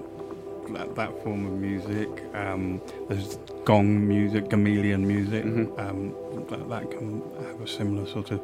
[0.76, 2.10] that, that form of music.
[2.34, 5.46] Um, there's gong music, gamelan music.
[5.46, 5.80] Mhm.
[5.80, 6.16] Um,
[6.50, 8.42] that, that can have a similar sort of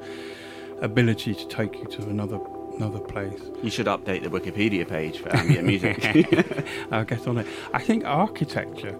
[0.83, 2.37] ability to take you to another
[2.81, 3.39] another place.
[3.61, 6.65] you should update the Wikipedia page for ambient music.
[6.91, 7.47] I'll get on it.
[7.73, 8.97] I think architecture.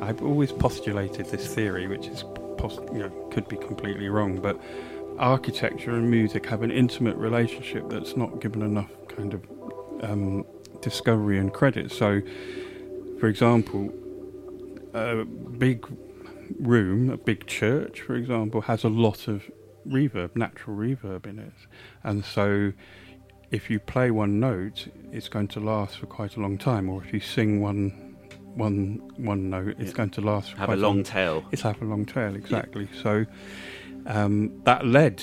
[0.00, 2.24] I've always postulated this theory, which is
[2.58, 4.60] pos- you know could be completely wrong, but
[5.18, 9.42] architecture and music have an intimate relationship that's not given enough kind of
[10.02, 10.44] um,
[10.82, 11.90] discovery and credit.
[11.90, 12.20] So,
[13.18, 13.90] for example,
[14.92, 15.86] a big
[16.60, 19.50] room, a big church, for example, has a lot of
[19.88, 21.54] reverb, natural reverb in it,
[22.04, 22.72] and so
[23.50, 26.88] if you play one note, it's going to last for quite a long time.
[26.88, 28.16] Or if you sing one
[28.54, 29.96] one one note, it's Yeah.
[29.96, 31.44] going to last for Have quite a long tail.
[31.52, 32.88] It's have a long tail, exactly.
[33.02, 33.26] So
[34.06, 35.22] um, that led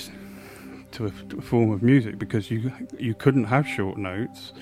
[0.92, 4.52] to a, to a form of music because you you couldn't have short notes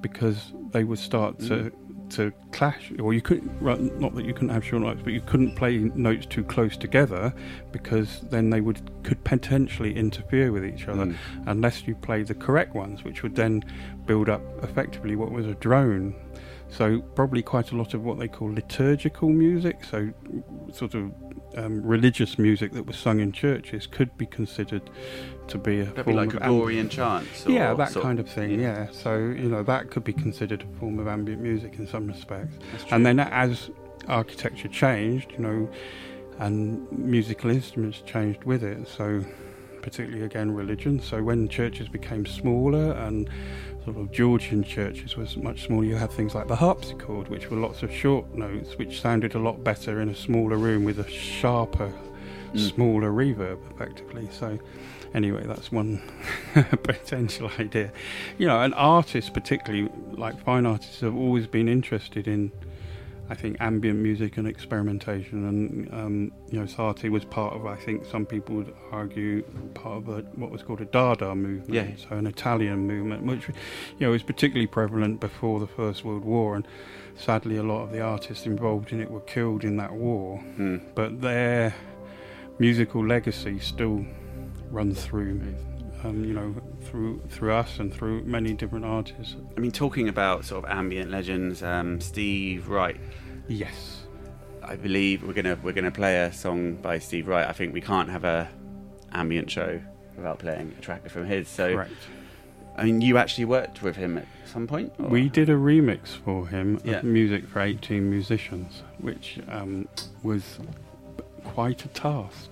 [0.00, 1.70] because they would start to
[2.16, 3.50] to clash, or you couldn't.
[3.62, 6.76] well, Not that you couldn't have short notes, but you couldn't play notes too close
[6.76, 7.32] together
[7.72, 11.14] because then they would could potentially interfere with each other Mm.
[11.46, 13.62] unless you played the correct ones, which would then
[14.06, 16.14] build up effectively what was a drone.
[16.68, 20.10] So probably quite a lot of what they call liturgical music, so
[20.72, 21.12] sort of
[21.56, 24.90] um, religious music that was sung in churches, could be considered
[25.48, 27.46] to be a That'd be form like of Gregorian chants.
[27.46, 28.60] Or yeah, that kind of thing.
[28.60, 28.88] Yeah.
[28.90, 32.56] So you know that could be considered a form of ambient music in some respects.
[32.90, 33.70] And then as
[34.08, 35.70] architecture changed, you know,
[36.38, 38.88] and musical instruments changed with it.
[38.88, 39.24] So
[39.82, 40.98] particularly again religion.
[41.00, 43.28] So when churches became smaller and
[43.84, 47.56] sort of Georgian churches was much smaller, you had things like the harpsichord, which were
[47.58, 51.08] lots of short notes, which sounded a lot better in a smaller room with a
[51.08, 51.92] sharper,
[52.54, 52.70] Mm.
[52.70, 54.28] smaller reverb, effectively.
[54.30, 54.58] So
[55.12, 56.00] anyway, that's one
[56.84, 57.90] potential idea.
[58.38, 62.52] You know, and artists, particularly like fine artists, have always been interested in,
[63.34, 65.38] I think, ambient music and experimentation.
[65.48, 69.42] And um, you know, Satie was part of, I think, some people would argue,
[69.74, 71.74] part of a, what was called a Dada movement.
[71.74, 71.88] Yeah.
[72.08, 73.54] So an Italian movement, which you
[74.06, 76.64] know was particularly prevalent before the First World War, and
[77.16, 80.80] sadly, a lot of the artists involved in it were killed in that war Mm.
[80.94, 81.74] but their
[82.58, 84.04] musical legacy still
[84.70, 85.40] runs through,
[86.04, 89.36] um, you know, through through us and through many different artists.
[89.56, 93.00] I mean, talking about sort of ambient legends, um, Steve Reich.
[93.48, 94.02] Yes.
[94.62, 97.46] I believe we're gonna we're gonna play a song by Steve Reich.
[97.48, 98.48] I think we can't have a
[99.12, 99.80] ambient show
[100.16, 101.48] without playing a track from his.
[101.48, 101.92] So, Correct.
[102.76, 104.92] I mean, you actually worked with him at some point.
[104.98, 106.96] or- We did a remix for him Yeah.
[106.98, 109.86] of music for 18 musicians, which um,
[110.22, 110.58] was
[111.44, 112.50] quite a task.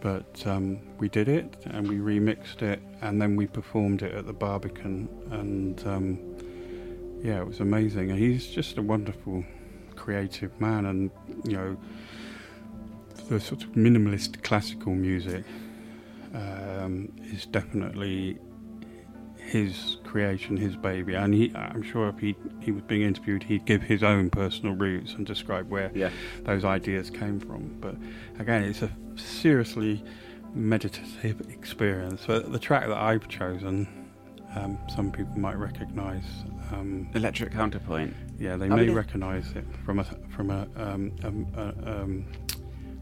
[0.00, 4.26] But um, we did it and we remixed it and then we performed it at
[4.26, 6.18] the Barbican and um,
[7.22, 8.10] yeah, it was amazing.
[8.10, 9.44] He's just a wonderful
[10.10, 11.10] creative man and,
[11.44, 11.76] you know,
[13.28, 15.44] the sort of minimalist classical music
[16.32, 18.38] um, is definitely
[19.36, 23.64] his creation, his baby, and he, I'm sure if he he was being interviewed, he'd
[23.64, 26.10] give his own personal roots and describe where Yeah.
[26.44, 27.62] those ideas came from.
[27.80, 27.96] But
[28.38, 30.02] again, it's a seriously
[30.54, 32.22] meditative experience.
[32.26, 33.76] So the track that I've chosen,
[34.56, 36.24] um, some people might recognise.
[36.72, 38.14] Um, Electric Counterpoint.
[38.38, 42.26] Yeah, they Oh, may recognise it from a from a um, um, a, um,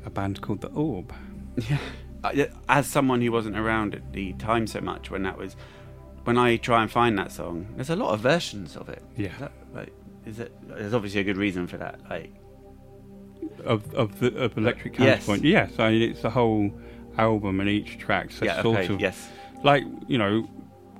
[0.04, 1.12] a band called the Orb.
[1.68, 2.46] Yeah.
[2.70, 5.56] As someone who wasn't around at the time so much when that was,
[6.24, 9.02] when I try and find that song, there's a lot of versions of it.
[9.14, 9.28] Yeah.
[9.34, 9.92] Is that, like,
[10.24, 10.52] is it?
[10.66, 12.00] There's obviously a good reason for that.
[12.08, 12.32] Like,
[13.64, 15.26] of of the of electric Yes.
[15.26, 15.44] counterpoint.
[15.44, 16.70] Yes, I mean it's a whole
[17.18, 19.28] album, and each track's a yeah, sort okay, of yes,
[19.62, 20.48] like you know,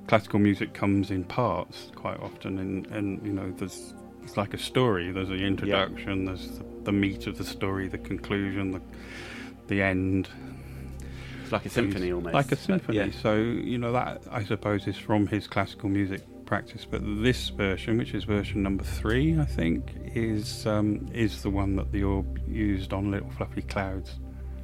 [0.07, 3.93] classical music comes in parts quite often, and and you know there's
[4.25, 5.11] it's like a story.
[5.11, 8.81] There's the introduction, there's the, the meat of the story, the conclusion, the
[9.67, 10.29] the end.
[11.43, 12.33] it's like a symphony almost.
[12.33, 12.97] Like a symphony.
[12.97, 13.09] Yeah.
[13.21, 16.85] So you know that I suppose is from his classical music practice.
[16.85, 21.75] But this version, which is version number three, I think, is um, is the one
[21.75, 24.15] that the orb used on Little Fluffy Clouds.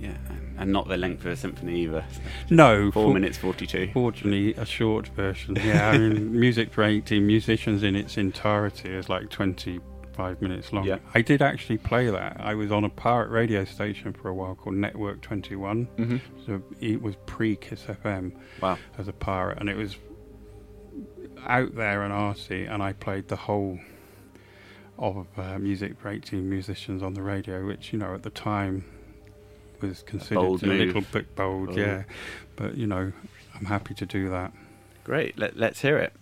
[0.01, 0.17] Yeah,
[0.57, 2.03] and not the length of a symphony either.
[2.49, 3.91] No, Four minutes forty-two.
[3.93, 5.55] Fortunately, a short version.
[5.63, 10.85] Yeah, I mean, music for 18 musicians in its entirety is like 25 minutes long.
[10.85, 10.97] Yeah.
[11.13, 12.37] I did actually play that.
[12.39, 15.85] I was on a pirate radio station for a while called Network 21.
[15.97, 16.17] Mm-hmm.
[16.45, 18.77] So it was pre Kiss FM Wow.
[18.97, 19.97] as a pirate, and it was
[21.45, 23.79] out there and arty, and I played the whole
[24.97, 28.85] of uh, music for 18 musicians on the radio, which you know at the time
[29.81, 31.77] was considered bold a little bit bold, Bold.
[31.77, 32.03] yeah.
[32.55, 33.11] But you know,
[33.55, 34.51] I'm happy to do that.
[35.03, 35.37] Great.
[35.37, 36.13] Let, let's hear it.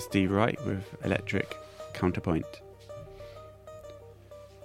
[0.00, 1.54] Was Steve Reich with Electric
[1.92, 2.46] Counterpoint.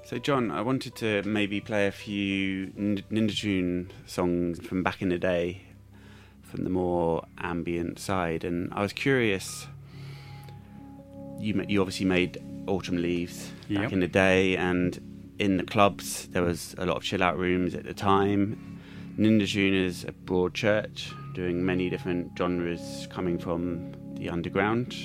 [0.06, 5.10] So, John, I wanted to maybe play a few Ninja Tune songs from back in
[5.10, 5.64] the day,
[6.42, 9.68] from the more ambient side, and I was curious.
[11.38, 13.92] You you obviously made Autumn Leaves back Yep.
[13.92, 14.98] in the day, and
[15.38, 18.80] in the clubs there was a lot of chill out rooms at the time.
[19.20, 24.96] Ninja Tune is a broad church doing many different genres coming from the underground.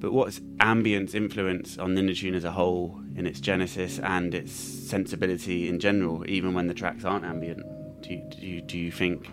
[0.00, 4.52] But what's ambient's influence on Ninja Tune as a whole in its genesis and its
[4.52, 7.62] sensibility in general, even when the tracks aren't ambient?
[8.02, 9.28] Do you, do you, do you think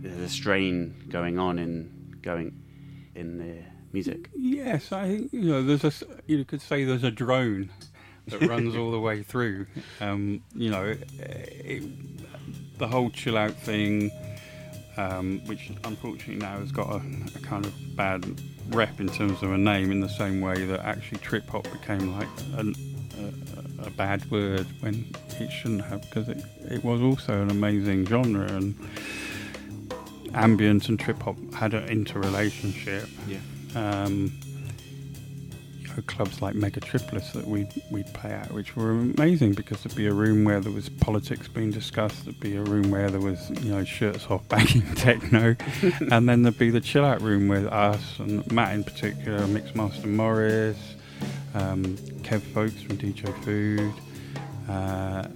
[0.00, 2.60] there's a strain going on in going
[3.14, 4.30] in the music?
[4.34, 5.92] Yes, I think you know there's a
[6.26, 7.70] you could say there's a drone
[8.26, 9.66] that runs all the way through.
[10.00, 14.10] Um, you know, it, it, the whole chill out thing,
[14.96, 17.02] um, which unfortunately now has got a,
[17.34, 18.24] a, kind of bad
[18.70, 22.16] rep in terms of a name, in the same way that actually trip hop became
[22.16, 25.06] like a, a, a bad word when
[25.38, 28.74] it shouldn't have, because it, it was also an amazing genre and
[30.34, 33.08] ambient and trip hop had an interrelationship.
[33.26, 33.38] Yeah.
[33.74, 34.32] Um,
[35.96, 39.96] know, clubs like Mega Megatripolis that we'd, we'd play at, which were amazing because there'd
[39.96, 43.20] be a room where there was politics being discussed, there'd be a room where there
[43.20, 45.56] was, you know, shirts off banging techno,
[46.10, 50.06] and then there'd be the chill out room with us and Matt in particular, Mixmaster
[50.06, 50.94] Morris,
[51.54, 51.84] um,
[52.22, 53.92] Kev Foakes from DJ Food.
[54.68, 55.28] Uh,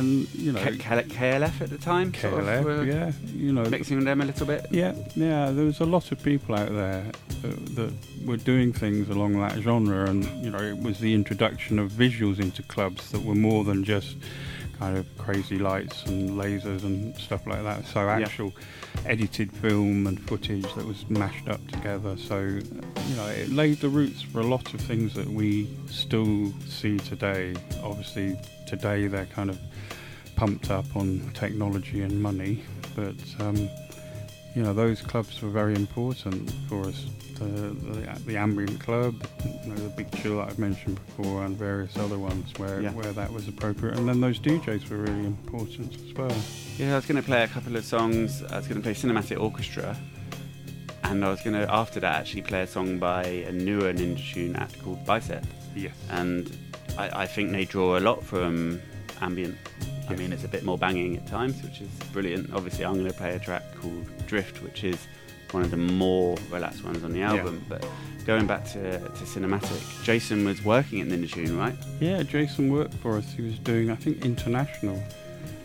[0.00, 3.64] and you know, K- K- KLF at the time, sort of, were yeah, you know,
[3.64, 4.66] mixing them a little bit.
[4.70, 5.50] yeah, yeah.
[5.50, 7.04] There was a lot of people out there
[7.42, 7.92] that, that
[8.26, 12.40] were doing things along that genre, and you know, it was the introduction of visuals
[12.40, 14.16] into clubs that were more than just
[14.78, 17.86] kind of crazy lights and lasers and stuff like that.
[17.86, 18.18] So Yeah.
[19.06, 22.16] Edited film and footage that was mashed up together.
[22.16, 26.52] So you know, it laid the roots for a lot of things that we still
[26.66, 27.54] see today.
[27.82, 29.58] Obviously, today they're kind of
[30.36, 32.62] pumped up on technology and money,
[32.94, 33.56] but um,
[34.54, 37.06] you know those clubs were very important for us.
[37.40, 39.14] The, the, the ambient club,
[39.64, 42.90] you know, the big chill that I've mentioned before, and various other ones where Yeah.
[42.92, 43.96] where that was appropriate.
[43.96, 46.36] And then those DJs were really important as well.
[46.76, 48.42] Yeah, I was going to play a couple of songs.
[48.42, 49.96] I was going to play Cinematic Orchestra,
[51.04, 54.32] and I was going to after that actually play a song by a newer Ninja
[54.34, 55.44] Tune act called Bicep.
[55.74, 55.94] Yes.
[56.10, 56.54] and
[56.98, 58.80] I, I think they draw a lot from
[59.22, 59.56] ambient.
[60.08, 62.52] I mean, it's a bit more banging at times, which is brilliant.
[62.52, 64.98] Obviously, I'm going to play a track called Drift, which is
[65.52, 67.64] one of the more relaxed ones on the album.
[67.68, 67.84] But
[68.26, 71.74] going back to, to cinematic, Jason was working at Ninja Tune, right?
[72.00, 73.32] Yeah, Jason worked for us.
[73.32, 75.02] He was doing, I think, international.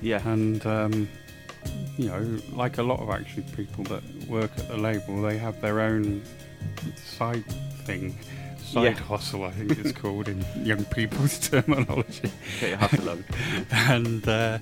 [0.01, 0.27] Yeah.
[0.27, 1.07] and um,
[1.97, 5.59] you know, like a lot of actually people that work at the label, they have
[5.61, 6.21] their own
[6.95, 7.45] side
[7.85, 8.17] thing,
[8.61, 8.91] side Yeah.
[8.93, 12.29] hustle, I think it's called in young people's terminology.
[12.59, 13.23] Get your hustle on.
[13.71, 14.59] and uh,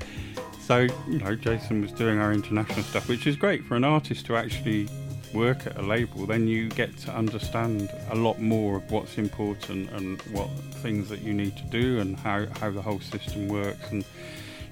[0.62, 4.26] so, you know, Jason was doing our international stuff, which is great for an artist
[4.28, 4.88] to actually
[5.34, 6.26] work at a label.
[6.26, 10.50] Then you get to understand a lot more of what's important and what
[10.82, 14.06] things that you need to do and how, how the whole system works and,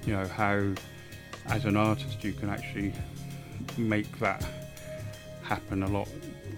[0.06, 0.62] you know, how
[1.48, 2.92] as an artist you can actually
[3.76, 4.44] make that
[5.42, 6.08] happen a lot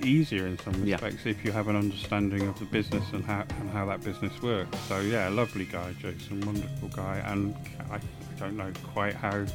[0.03, 0.97] easier in some Yeah.
[0.97, 4.33] respects if you have an understanding of the business and how, and how that business
[4.43, 4.79] works.
[4.89, 7.55] So yeah, lovely guy, Jason, wonderful guy, and
[7.91, 7.99] I
[8.39, 9.47] don't know quite how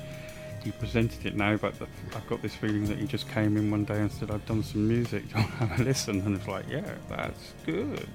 [0.63, 3.71] he presented it now, but the, I've got this feeling that he just came in
[3.71, 6.21] one day and said, "I've done some music, do you want to have a listen?"
[6.21, 8.07] And it's like, yeah, that's good,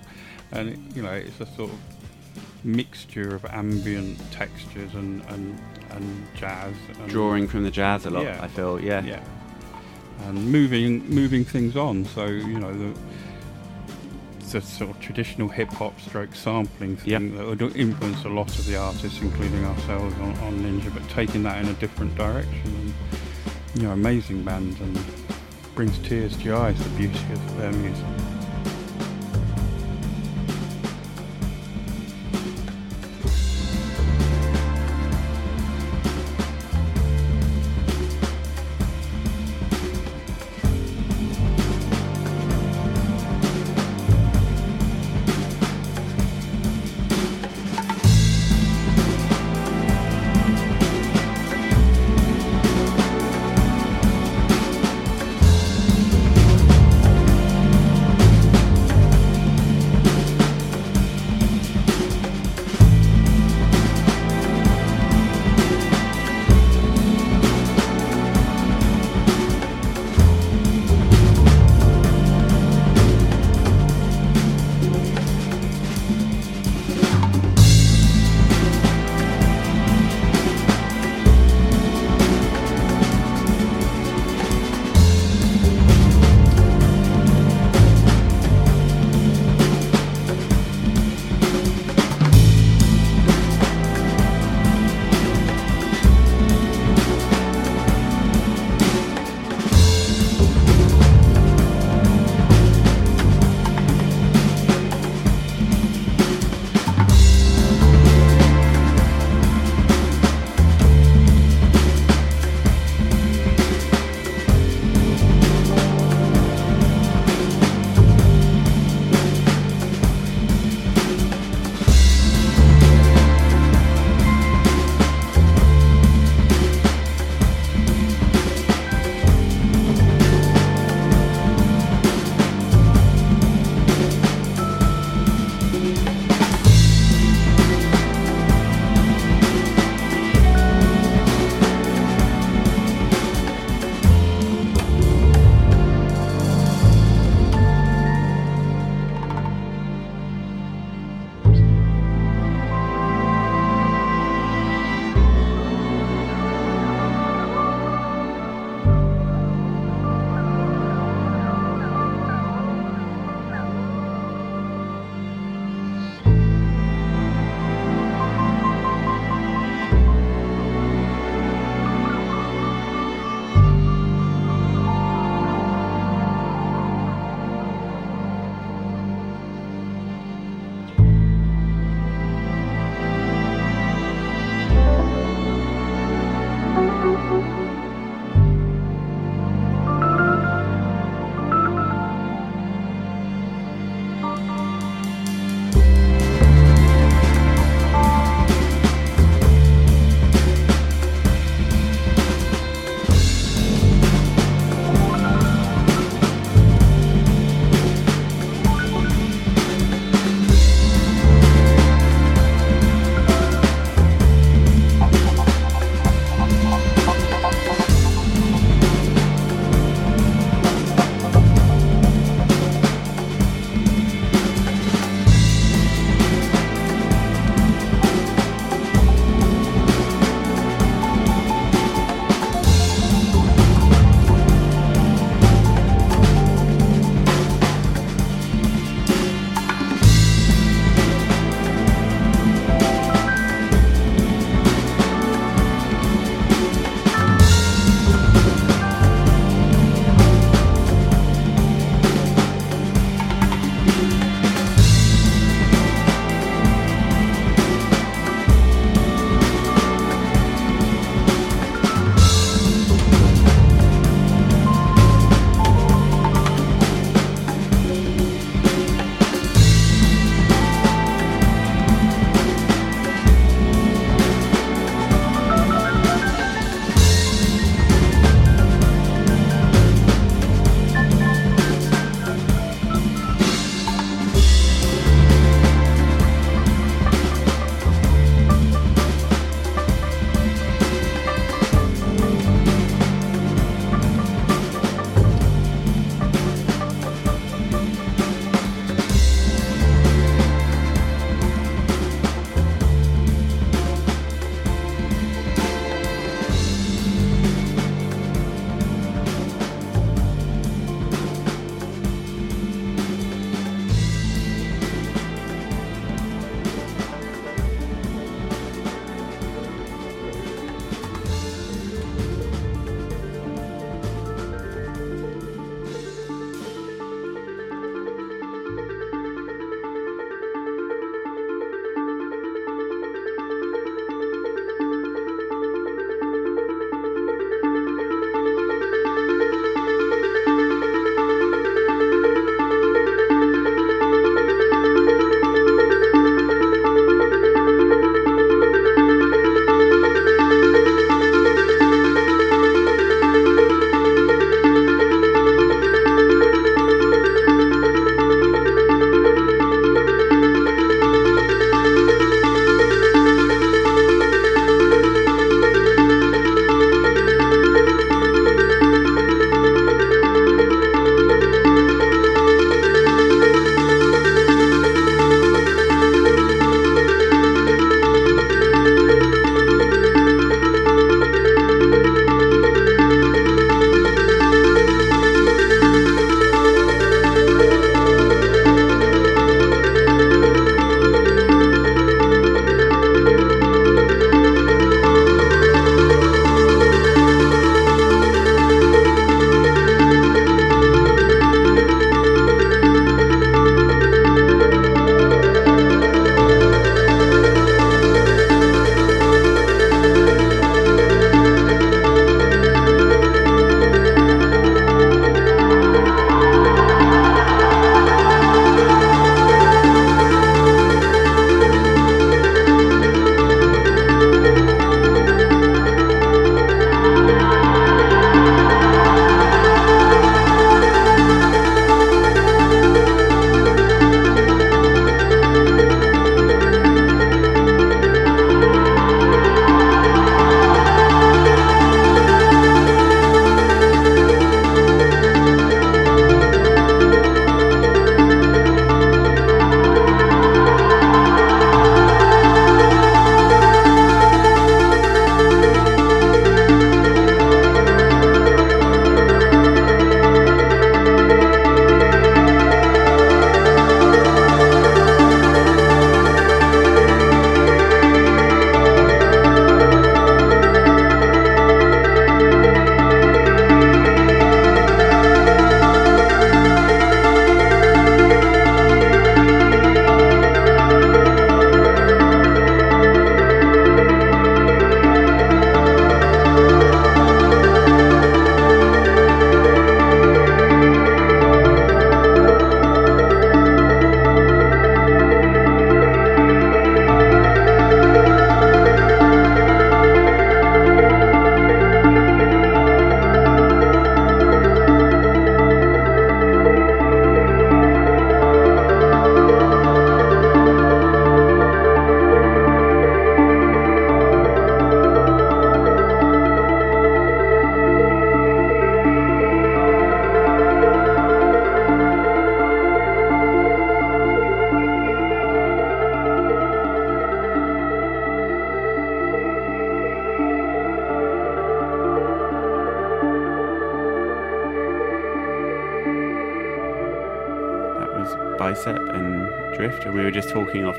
[0.53, 1.78] and it, you know, it's a sort of
[2.64, 5.59] mixture of ambient textures and and,
[5.90, 8.38] and jazz, and Drawing from the jazz a lot, Yeah.
[8.42, 8.80] I feel.
[8.80, 9.03] Yeah.
[9.05, 9.22] yeah,
[10.22, 12.05] and moving moving things on.
[12.05, 12.99] So you know the
[14.55, 17.59] the sort of traditional hip hop stroke sampling thing Yep.
[17.59, 21.42] that would influence a lot of the artists, including ourselves on, on Ninja, but taking
[21.42, 22.55] that in a different direction.
[22.64, 22.94] And,
[23.74, 24.98] you know, amazing band and
[25.74, 28.05] brings tears to your eyes the beauty of their music.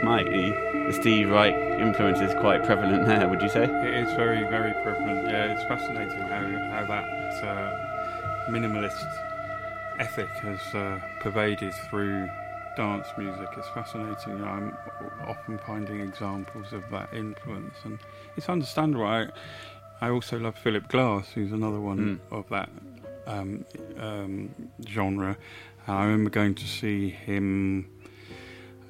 [0.05, 0.25] Mic.
[0.27, 3.27] The, the Steve Reich influence is quite prevalent there.
[3.27, 3.63] Would you say?
[3.65, 5.27] It is very, very prevalent.
[5.27, 6.41] Yeah, it's fascinating how
[6.75, 9.03] how that uh, minimalist
[9.99, 12.27] ethic has uh, pervaded through
[12.77, 13.47] dance music.
[13.57, 14.43] It's fascinating.
[14.43, 14.77] I'm
[15.25, 17.97] often finding examples of that influence, and
[18.37, 19.05] it's understandable.
[19.05, 19.27] I,
[20.01, 21.97] I also love Philip Glass, who's another one
[22.31, 22.37] Mm.
[22.37, 22.69] of that
[23.27, 23.65] um,
[23.99, 24.49] um,
[24.87, 25.37] genre.
[25.87, 27.89] And I remember going to see him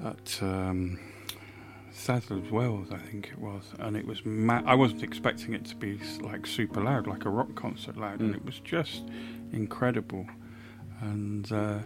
[0.04, 1.00] at um,
[1.92, 4.26] Sadler's Wells, I think it was, and it was.
[4.26, 8.20] Ma- I wasn't expecting it to be like super loud, like a rock concert loud,
[8.20, 8.38] and Mm.
[8.38, 9.04] it was just
[9.54, 10.28] incredible.
[11.02, 11.80] And uh,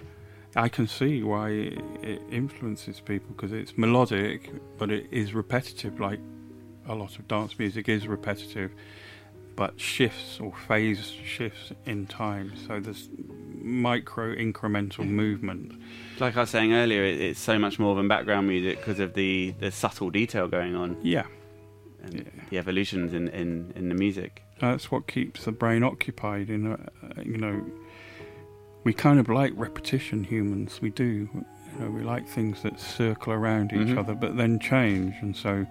[0.55, 5.99] I can see why it, it influences people because it's melodic, but it is repetitive,
[5.99, 6.20] like
[6.88, 8.72] a lot of dance music is repetitive,
[9.55, 12.53] but shifts or phase shifts in time.
[12.68, 13.10] So there's
[13.62, 15.74] micro incremental movement.
[16.20, 19.13] Like I was saying earlier, it, it's so much more than background music because of
[19.13, 21.26] the, the subtle detail going on Yeah,
[22.03, 22.22] and Yeah.
[22.49, 24.43] the evolutions in, in, in the music.
[24.59, 26.49] that's what keeps the brain occupied.
[26.49, 27.65] In a, you know,
[28.84, 30.24] we kind of like repetition.
[30.26, 31.30] Humans, we do.
[31.34, 31.45] You
[31.80, 33.97] know, we like things that circle around each Mhm.
[33.97, 35.13] other, but then change.
[35.22, 35.65] And so,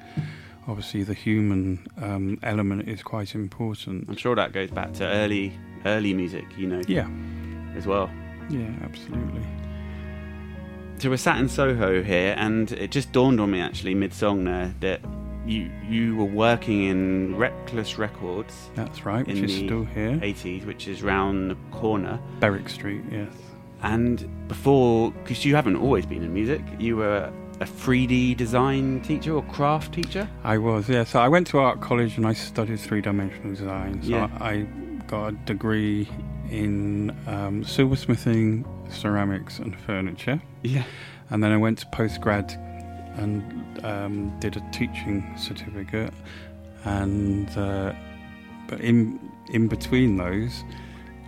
[0.67, 4.07] obviously, the human um, element is quite important.
[4.09, 5.53] I'm sure that goes back to early
[5.85, 7.09] early music, you know, Yeah,
[7.77, 8.11] as well.
[8.49, 9.43] yeah, absolutely.
[10.99, 14.45] So we're sat in Soho here, and it just dawned on me actually mid song
[14.45, 15.01] there that
[15.47, 19.25] you you were working in Reckless Records That's right.
[19.27, 20.17] Which is still here.
[20.17, 22.19] 80s, which is round the corner.
[22.41, 23.03] Berwick Street.
[23.11, 23.31] Yes.
[23.83, 29.35] And before, because you haven't always been in music, you were a 3D design teacher
[29.35, 30.29] or craft teacher.
[30.43, 31.05] I was, yeah.
[31.05, 34.03] So I went to art college and I studied three dimensional design.
[34.03, 34.31] So Yeah.
[34.41, 34.63] I
[35.07, 36.09] got a degree
[36.51, 40.41] in um, silversmithing, ceramics, and furniture.
[40.63, 40.85] Yeah.
[41.31, 42.57] And then I went to postgrad
[43.19, 46.15] and um, did a teaching certificate.
[46.85, 47.93] And uh,
[48.69, 49.19] but in
[49.53, 50.63] in between those,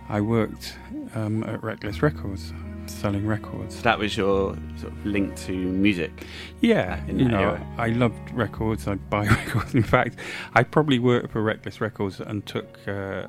[0.09, 0.77] I worked
[1.15, 2.53] um, at Reckless Records,
[2.89, 3.81] selling records.
[3.81, 6.25] That was your sort of link to music.
[6.61, 7.67] Yeah, you know, era.
[7.77, 8.87] I loved records.
[8.87, 9.73] I'd buy records.
[9.73, 10.17] In fact,
[10.53, 13.27] I probably worked for Reckless Records and took, uh,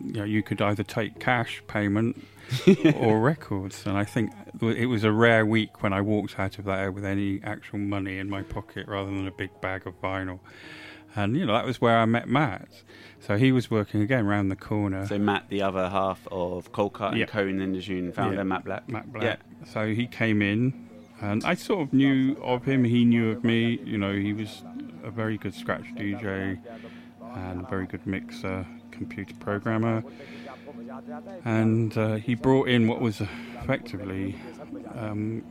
[0.00, 2.24] you know, you could either take cash payment
[2.96, 3.86] or records.
[3.86, 7.04] And I think it was a rare week when I walked out of there with
[7.04, 10.40] any actual money in my pocket rather than a big bag of vinyl.
[11.14, 12.68] And you know, that was where I met Matt.
[13.20, 15.06] So he was working again round the corner.
[15.06, 17.10] So Matt, the other half of Yeah.
[17.12, 18.42] and Cohen and the June founder, Yeah.
[18.42, 18.88] Matt Black.
[18.88, 19.22] Matt Black.
[19.22, 19.66] Yeah.
[19.66, 20.88] So he came in,
[21.20, 22.84] and I sort of knew of him.
[22.84, 23.78] He knew of me.
[23.84, 24.62] You know, he was
[25.04, 26.58] a very good scratch DJ
[27.34, 30.02] and a very good mixer, computer programmer.
[31.44, 34.36] And uh, he brought in what was effectively
[34.94, 35.44] um,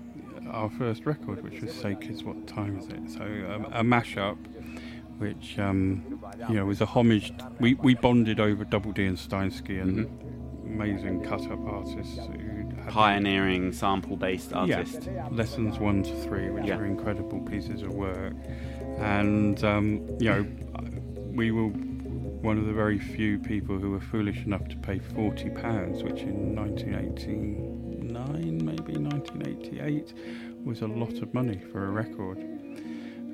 [0.50, 3.10] our first record, which was Say Kids, What Time Is It?
[3.12, 4.38] So um, a mashup,
[5.22, 6.20] which um,
[6.50, 7.32] you know was a homage.
[7.60, 10.08] We we bonded over Double Dee and Steinski and
[10.66, 12.20] amazing cut-up artists
[12.88, 15.04] Pioneering sample based artist.
[15.06, 16.78] yeah, lessons one to three, which Yeah.
[16.78, 18.34] are incredible pieces of work.
[18.98, 20.46] And, um, you know,
[21.32, 26.02] we were one of the very few people who were foolish enough to pay £40,
[26.04, 30.14] which in 1989, maybe 1988,
[30.66, 32.40] was a lot of money for a record.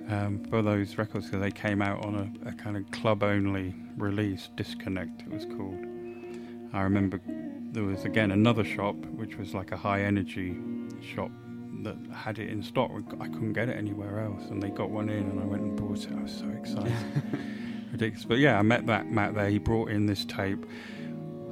[0.10, 3.76] Um, for those records, because they came out on a, a kind of club only
[3.98, 5.86] release, Disconnect it was called.
[6.74, 7.20] I remember
[7.72, 10.58] there was again another shop which was like a high energy
[11.02, 11.30] shop
[11.84, 12.92] that had it in stock.
[13.20, 15.76] I couldn't get it anywhere else, and they got one in, and I went and
[15.76, 16.12] bought it.
[16.18, 16.94] I was so excited,
[17.92, 18.26] ridiculous.
[18.26, 19.50] But yeah, I met that Matt there.
[19.50, 20.66] He brought in this tape.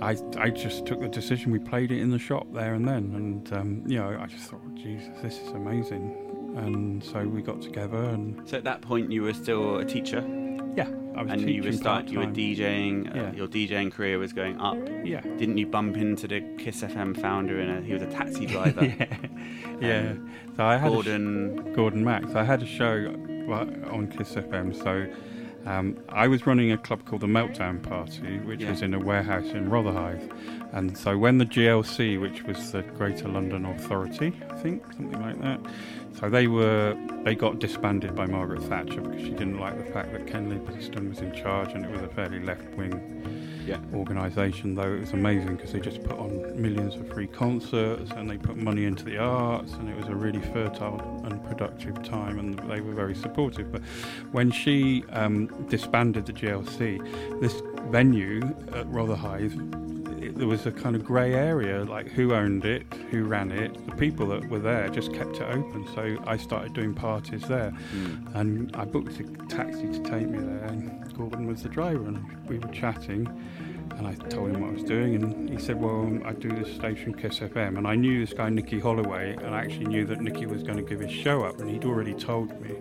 [0.02, 1.52] I I just took the decision.
[1.52, 4.50] We played it in the shop there and then, and um, you know, I just
[4.50, 6.25] thought, Jesus, this is amazing.
[6.56, 10.24] And so we got together, and So at that point, you were still a teacher,
[10.76, 12.26] yeah, I was and you were teaching start, you were.
[12.28, 13.12] DJing.
[13.14, 13.32] Uh, Yeah.
[13.34, 14.78] Your DJing career was going up.
[15.04, 17.60] Yeah, Didn't you bump into the Kiss FM founder?
[17.60, 18.86] And he was a taxi driver.
[18.86, 19.18] yeah,
[19.82, 20.14] yeah.
[20.56, 21.74] So I had a sh- Gordon.
[21.74, 22.24] Gordon Mac.
[22.36, 23.14] I had a show
[23.50, 25.06] uh, on Kiss FM, so
[25.70, 28.70] um, I was running a club called the Meltdown Party, which Yeah.
[28.72, 30.30] was in a warehouse in Rotherhithe.
[30.74, 35.42] And so when the GLC, which was the Greater London Authority, I think something like
[35.42, 35.60] that,
[36.20, 40.12] so they were they got disbanded by Margaret Thatcher because she didn't like the fact
[40.14, 42.94] that Ken Livingstone was in charge, and it was a fairly left wing
[43.66, 43.80] Yeah.
[43.96, 48.30] organisation, though it was amazing because they just put on millions of free concerts and
[48.30, 52.38] they put money into the arts, and it was a really fertile and productive time,
[52.38, 53.72] and they were very supportive.
[53.72, 53.82] But
[54.32, 57.00] when she um, disbanded the GLC,
[57.42, 57.60] this
[57.90, 58.42] venue
[58.74, 59.54] at Rotherhithe,
[60.28, 63.74] it, there was a kind of grey area, like who owned it, who ran it.
[63.88, 65.88] The people that were there just kept it open.
[65.96, 68.36] So I started doing parties there, Mm.
[68.36, 70.66] and I booked a taxi to take me there.
[70.66, 73.28] And Gordon was the driver, and we were chatting.
[73.98, 76.74] And I told him what I was doing, and he said, "Well, I do this
[76.76, 80.20] station Kiss FM." And I knew this guy Nicky Holloway, and I actually knew that
[80.22, 82.76] Nicky was going to give his show up, and he'd already told me.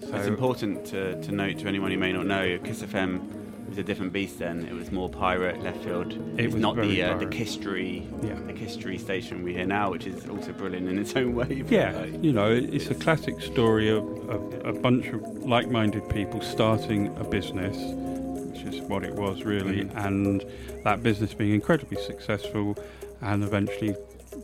[0.00, 3.20] So It's important to, to note to anyone who may not know, Kiss FM
[3.68, 4.66] was a different beast then.
[4.66, 6.12] It was more pirate, left field.
[6.12, 7.26] It it's was not the uh, the.
[7.26, 8.34] Kisstory, Yeah.
[8.46, 11.64] the Kisstory station we hear now, which is also brilliant in its own way.
[11.68, 16.08] Yeah, like, you know, it's a classic story of, of a bunch of like minded
[16.08, 20.06] people starting a business, which is what it was really, Mhm.
[20.06, 20.44] and
[20.84, 22.76] that business being incredibly successful
[23.20, 23.94] and eventually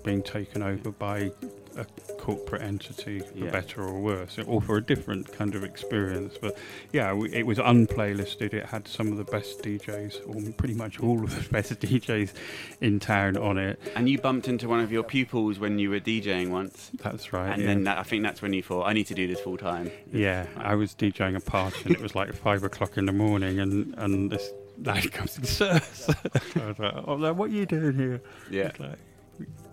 [0.05, 1.31] being taken over by
[1.77, 1.85] a
[2.21, 3.51] corporate entity, for Yeah.
[3.51, 6.37] better or worse, or for a different kind of experience.
[6.41, 6.57] But
[6.93, 8.55] yeah, we- it was unplaylisted.
[8.55, 12.33] It had some of the best DJs, or pretty much all of the best DJs
[12.81, 13.79] in town on it.
[13.95, 17.51] And you bumped into one of your pupils when you were DJing once, That's right.
[17.53, 17.69] and yeah.
[17.69, 19.91] then that, I think that's when you thought, I need to do this full time.
[20.13, 23.59] Yeah, I was DJing a party and it was like five o'clock in the morning,
[23.61, 24.51] and, and this
[24.83, 26.15] lad comes and sir, sir."
[26.57, 28.21] I was like, oh, what are you doing here?
[28.51, 28.71] Yeah.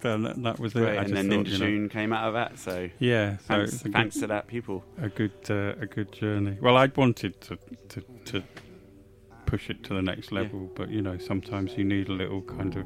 [0.01, 0.82] Then that, that was it.
[0.84, 3.78] I And then thought, Ninja you know, came out of that, so Yeah, so thanks,
[3.84, 4.84] thanks good, to that people.
[4.99, 6.57] a good, uh, a good journey.
[6.59, 7.57] Well, I'd wanted to,
[7.89, 8.43] to, to
[9.45, 10.39] push it to the next Yeah.
[10.41, 12.86] level, but you know, sometimes you need a little kind of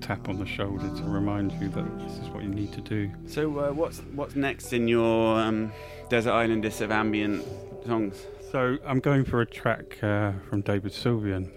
[0.00, 3.10] tap on the shoulder to remind you that this is what you need to do.
[3.26, 5.70] So uh, what's what's next in your um,
[6.08, 7.44] Desert Island of ambient
[7.86, 8.26] songs?
[8.50, 11.50] So I'm going for a track uh, from David Sylvian,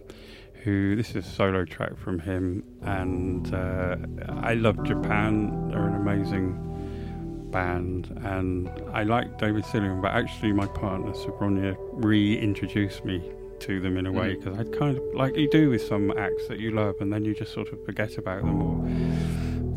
[0.65, 3.95] who this is a solo track from him, and uh,
[4.41, 5.69] I love Japan.
[5.69, 13.05] They're an amazing band, and I like David Sylvian, but actually my partner Sabronia reintroduced
[13.05, 14.39] me to them in a way Mm.
[14.43, 17.23] because I'd kind of like you do with some acts that you love, and then
[17.23, 18.59] you just sort of forget about them.
[18.61, 18.85] Or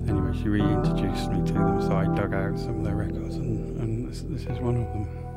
[0.09, 3.78] anyway, she reintroduced me to them, so I dug out some of their records, and,
[3.78, 5.28] and this, this is one of them.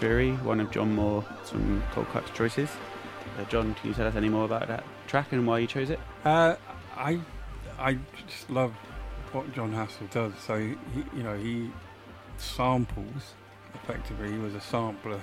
[0.00, 2.70] Fury, one of John More's from Coldcut's choices.
[3.38, 5.90] Uh, John, can you tell us any more about that track and why you chose
[5.90, 6.00] it?
[6.24, 6.56] Uh,
[6.96, 7.20] I
[7.78, 8.72] I just love
[9.32, 10.32] what Jon Hassell does.
[10.40, 10.74] So he,
[11.14, 11.70] you know, he
[12.38, 13.34] samples
[13.74, 14.32] effectively.
[14.32, 15.20] He was a sampler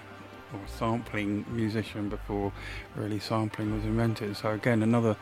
[0.54, 2.54] or sampling musician before
[2.96, 4.38] really sampling was invented.
[4.38, 5.18] So again, another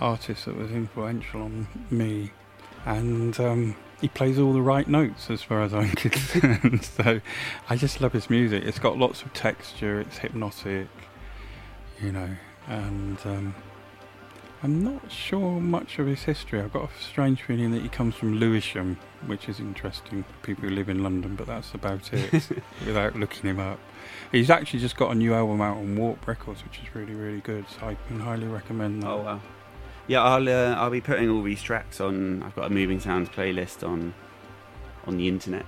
[0.00, 2.32] artist that was influential on me,
[2.86, 6.84] and um, he plays all the right notes as far as I'm concerned.
[6.84, 7.20] so
[7.68, 8.64] I just love his music.
[8.64, 10.00] It's got lots of texture.
[10.00, 10.88] It's hypnotic,
[12.00, 13.18] you know, and.
[13.24, 13.54] Um,
[14.60, 16.60] I'm not sure much of his history.
[16.60, 20.68] I've got a strange feeling that he comes from Lewisham, which is interesting for people
[20.68, 22.32] who live in London, but that's about it
[22.86, 23.78] without looking him up.
[24.32, 27.40] He's actually just got a new album out on Warp Records, which is really, really
[27.40, 29.08] good, so I can highly recommend that.
[29.08, 29.40] Oh wow!
[30.08, 32.42] Yeah, I'll uh, I'll be putting all these tracks on.
[32.42, 34.14] I've got a Moving Sounds playlist on
[35.06, 35.66] on the internet,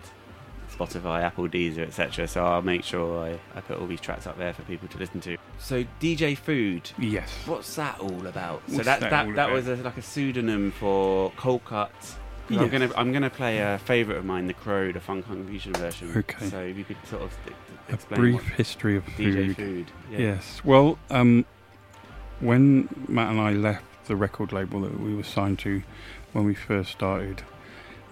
[0.75, 2.27] Spotify, Apple, Deezer, etc.
[2.27, 4.99] So I'll make sure I, I put all these tracks up there for people to
[4.99, 5.37] listen to.
[5.59, 7.31] So DJ Food, Yes.
[7.47, 8.62] what's that all about?
[8.69, 11.91] so that that that, that was a, like a pseudonym for Coldcut.
[12.49, 15.73] 'Cause I'm gonna I'm gonna play a favourite of mine, the Crow, the Funk Fusion
[15.75, 16.12] version.
[16.17, 16.49] Okay.
[16.49, 17.53] So if you could sort of e-
[17.91, 19.57] A explain brief history of DJ food.
[19.57, 19.87] Food.
[20.11, 20.19] Yeah.
[20.19, 20.61] Yes.
[20.65, 21.45] Well, um,
[22.41, 25.85] when Matt and I left the record label that we were signed to
[26.32, 27.45] when we first started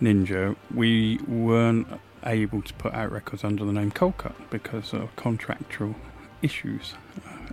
[0.00, 1.88] Ninja, we weren't
[2.24, 5.96] able to put out records under the name Coldcut because of contractual
[6.40, 6.94] issues.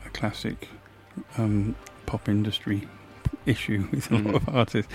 [0.06, 0.70] A classic
[1.40, 2.88] um, pop industry
[3.48, 4.94] issue with a lot of artists.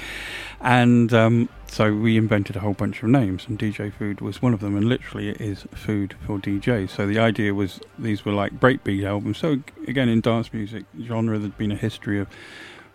[0.60, 4.54] And um, so we invented a whole bunch of names, and DJ Food was one
[4.54, 4.76] of them.
[4.76, 6.90] And literally, it is food for DJs.
[6.90, 9.38] So the idea was these were like breakbeat albums.
[9.38, 9.58] So
[9.88, 12.28] again, in dance music genre, there'd been a history of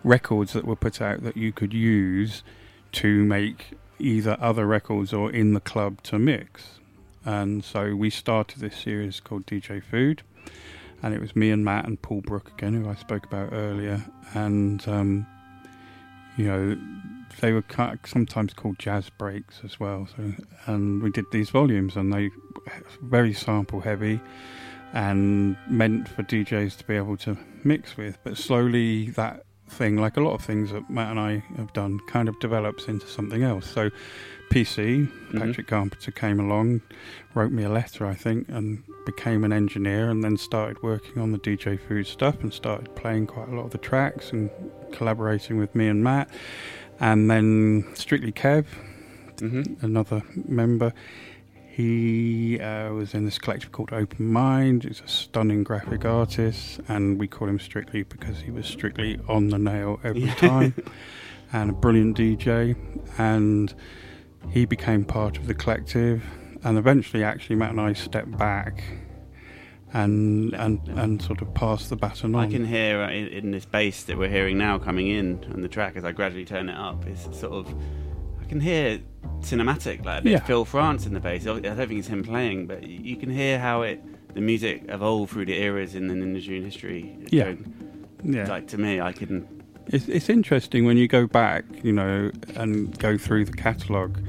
[0.06, 2.44] records that were put out that you could use
[2.92, 6.78] to make either other records or in the club to mix.
[7.24, 10.22] And so we started this series called DJ Food,
[11.02, 14.04] and it was me and Matt and Paul Brook again, who I spoke about earlier,
[14.32, 15.26] and um,
[16.36, 16.78] you know
[17.40, 17.64] they were
[18.04, 20.06] sometimes called jazz breaks as well.
[20.16, 20.34] So,
[20.66, 22.30] and we did these volumes, and they
[23.02, 24.20] very sample heavy,
[24.92, 28.18] and meant for DJs to be able to mix with.
[28.22, 32.00] But slowly that thing, like a lot of things that Matt and I have done,
[32.08, 33.66] kind of develops into something else.
[33.66, 33.90] So
[34.50, 35.38] PC, Mhm.
[35.40, 36.82] Patrick Carpenter came along,
[37.34, 41.32] wrote me a letter, I think, and became an engineer, and then started working on
[41.32, 44.50] the DJ Food stuff, and started playing quite a lot of the tracks and
[44.92, 46.30] collaborating with me and Matt.
[47.00, 48.66] And then Strictly Kev,
[49.38, 49.82] Mhm.
[49.82, 50.92] another member.
[51.76, 54.84] He uh, was in this collective called Open Mind.
[54.84, 59.48] He's a stunning graphic artist, and we call him Strictly because he was strictly on
[59.48, 60.72] the nail every time,
[61.52, 62.76] and a brilliant DJ.
[63.18, 63.74] And
[64.48, 66.24] he became part of the collective,
[66.64, 68.82] and eventually, actually, Matt and I stepped back
[69.92, 72.42] and and and sort of passed the baton on.
[72.42, 75.60] I can hear uh, in, in this bass that we're hearing now coming in on
[75.60, 77.04] the track as I gradually turn it up.
[77.04, 77.74] It's sort of
[78.46, 79.00] I can hear
[79.40, 80.38] cinematic like a bit Yeah.
[80.44, 81.42] Phil France in the bass.
[81.48, 84.00] I don't think it's him playing, but you can hear how it
[84.34, 87.16] the music evolved through the eras in the Ninja history.
[87.30, 87.44] Yeah.
[87.44, 87.72] Going-
[88.22, 88.46] yeah.
[88.48, 89.48] Like to me, I can.
[89.88, 94.20] It's, it's interesting when you go back, you know, and go through the catalogue.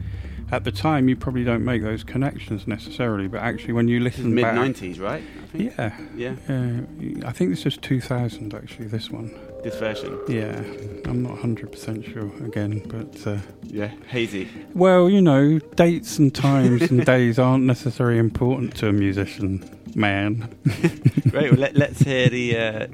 [0.51, 4.33] At the time, you probably don't make those connections necessarily, but actually, when you listen
[4.33, 5.21] mid nineties, right?
[5.43, 5.73] I think.
[5.77, 6.35] yeah, Yeah.
[6.49, 8.87] uh, I think this was 2000 actually.
[8.87, 9.31] This one,
[9.63, 10.17] This version.
[10.27, 10.57] yeah,
[11.05, 13.91] I'm not 100 percent sure again, but uh, Yeah.
[14.07, 14.47] Hazy.
[14.73, 20.47] well, you know, dates and times and days aren't necessarily important to a musician, man.
[21.33, 22.87] right, Well, let, let's hear the uh,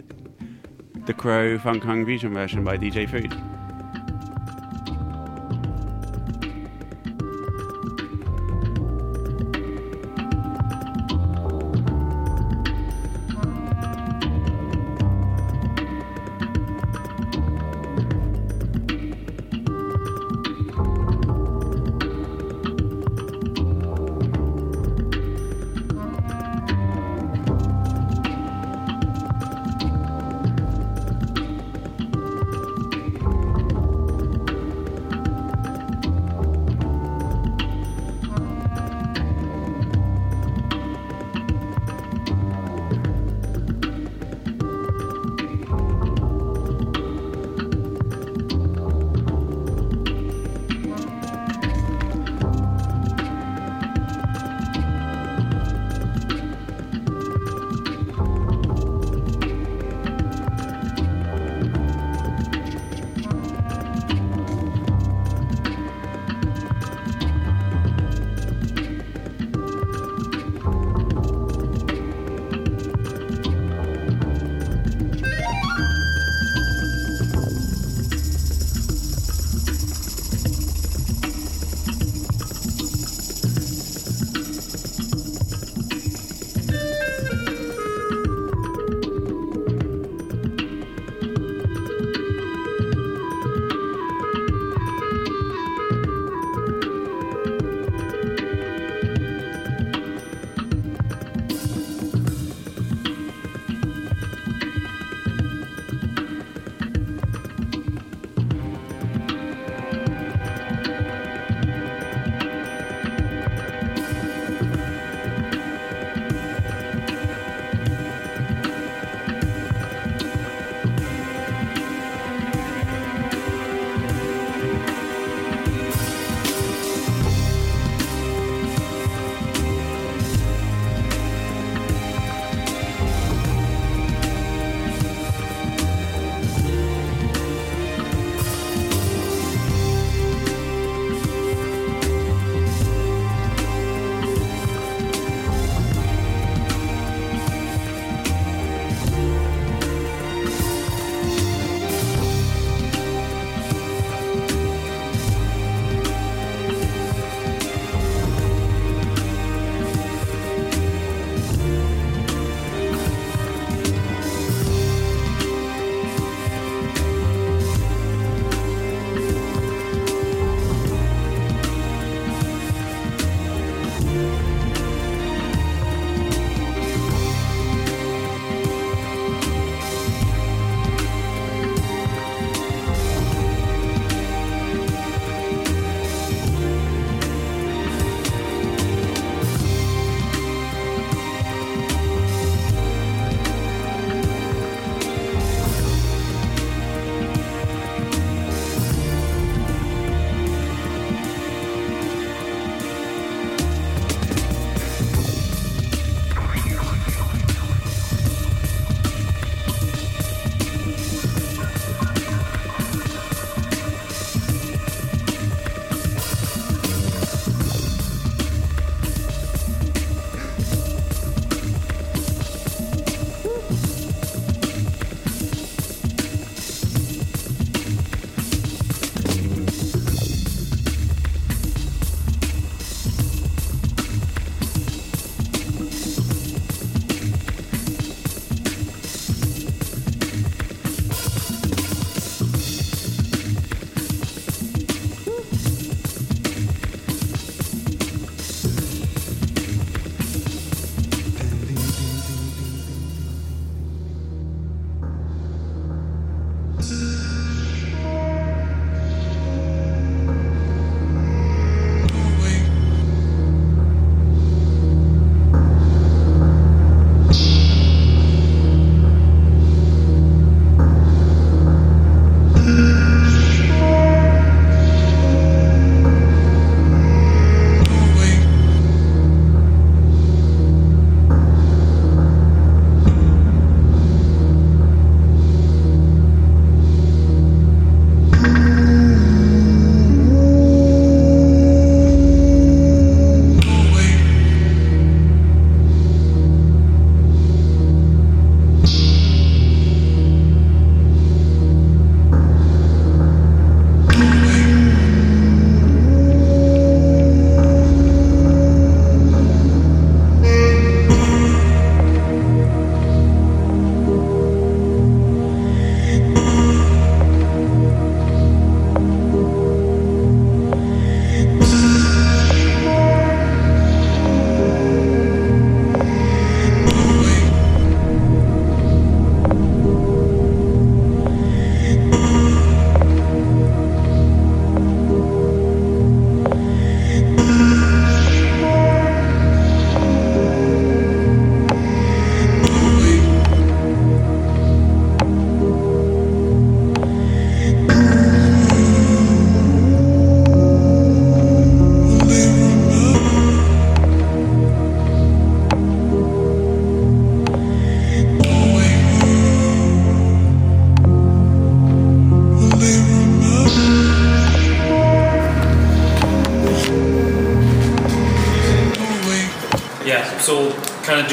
[1.06, 3.36] the Crow Funk Hung Fusion version by DJ Food.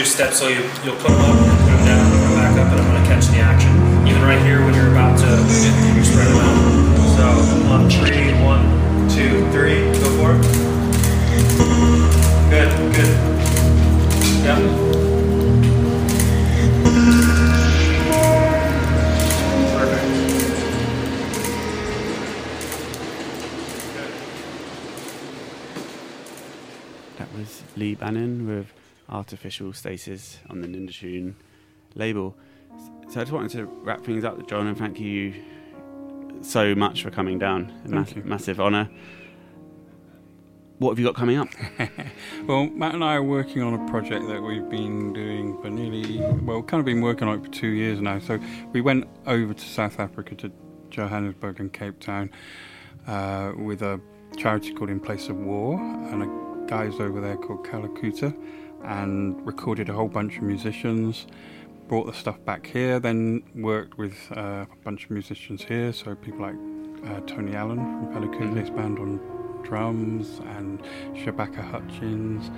[0.00, 2.34] Gonna do steps, so you, you'll put them up, and put them down, put them
[2.34, 3.70] back up, and I'm gonna catch the action.
[4.06, 6.56] Even right here when you're about to, move you spread them out.
[7.16, 7.26] So
[7.68, 8.64] on three, one,
[9.10, 10.42] two, three, go for it.
[12.50, 13.12] Good, good.
[14.44, 14.58] Yep.
[19.76, 20.06] Perfect.
[27.18, 28.79] That was Lee Bannon with
[29.10, 31.36] Artificial Stasis on the Ninja Tune
[31.94, 32.36] label.
[33.08, 35.34] So I just wanted to wrap things up, John, and thank you
[36.42, 37.72] so much for coming down.
[37.84, 38.88] Mass- massive honour.
[40.78, 41.48] What have you got coming up?
[42.46, 46.20] Well, Matt and I are working on a project that we've been doing for nearly,
[46.42, 48.18] well, kind of been working on it for two years now.
[48.18, 48.40] So
[48.72, 50.50] we went over to South Africa to
[50.88, 52.30] Johannesburg and Cape Town
[53.06, 54.00] uh, with a
[54.38, 58.34] charity called In Place of War and a guys over there called Kalakuta
[58.84, 61.26] and recorded a whole bunch of musicians.
[61.88, 65.92] Brought the stuff back here, then worked with uh, a bunch of musicians here.
[65.92, 66.54] So people like
[67.10, 69.20] uh, Tony Allen from Fela Kuti's band on
[69.64, 70.80] drums and
[71.14, 72.50] Shabaka Hutchings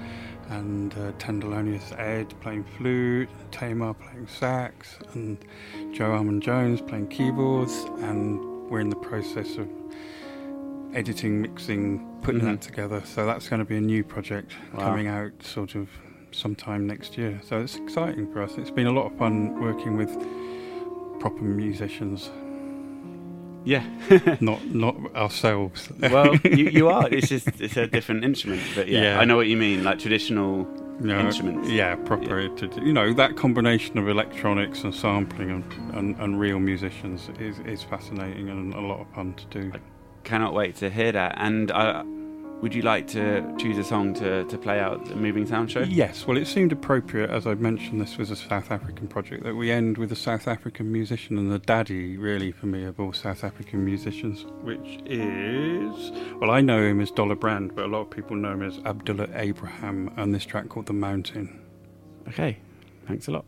[0.51, 5.39] and uh, Tenderlonious Ed playing flute, Tamar playing sax, and
[5.93, 7.73] Joe Armon-Jones playing keyboards.
[8.01, 8.39] And
[8.71, 9.69] we're in the process of
[10.95, 12.45] editing, mixing, putting Mhm.
[12.45, 13.03] that together.
[13.05, 14.81] So that's going to be a new project Wow.
[14.81, 15.89] coming out sort of
[16.33, 17.41] sometime next year.
[17.45, 18.53] So it's exciting for us.
[18.59, 20.11] It's been a lot of fun working with
[21.21, 22.31] proper musicians,
[23.65, 23.85] Yeah.
[24.41, 25.89] not not ourselves.
[26.01, 27.09] well, you, you are.
[27.09, 29.21] It's just it's a different instrument, but yeah, Yeah.
[29.21, 29.85] I know what you mean.
[29.85, 30.67] Like traditional
[31.01, 31.69] you know, instruments.
[31.69, 32.49] Yeah, proper.
[32.49, 35.65] To, to- you know, that combination of electronics and sampling and,
[35.97, 39.73] and, and real musicians is, is fascinating and a lot of fun to do.
[39.75, 39.81] I
[40.25, 41.35] Cannot wait to hear that.
[41.39, 42.05] And uh,
[42.63, 45.81] would you like to choose a song to, to play out the Moving Sound show?
[45.81, 49.57] Yes, well, it seemed appropriate, as I mentioned, this was a South African project, that
[49.57, 53.13] we end with a South African musician and the daddy, really, for me, of all
[53.13, 58.03] South African musicians, which is, well, I know him as Dollar Brand, but a lot
[58.03, 61.61] of people know him as Abdullah Ibrahim, and this track called The Mountain.
[62.29, 62.59] Okay.
[63.09, 63.45] Thanks a lot.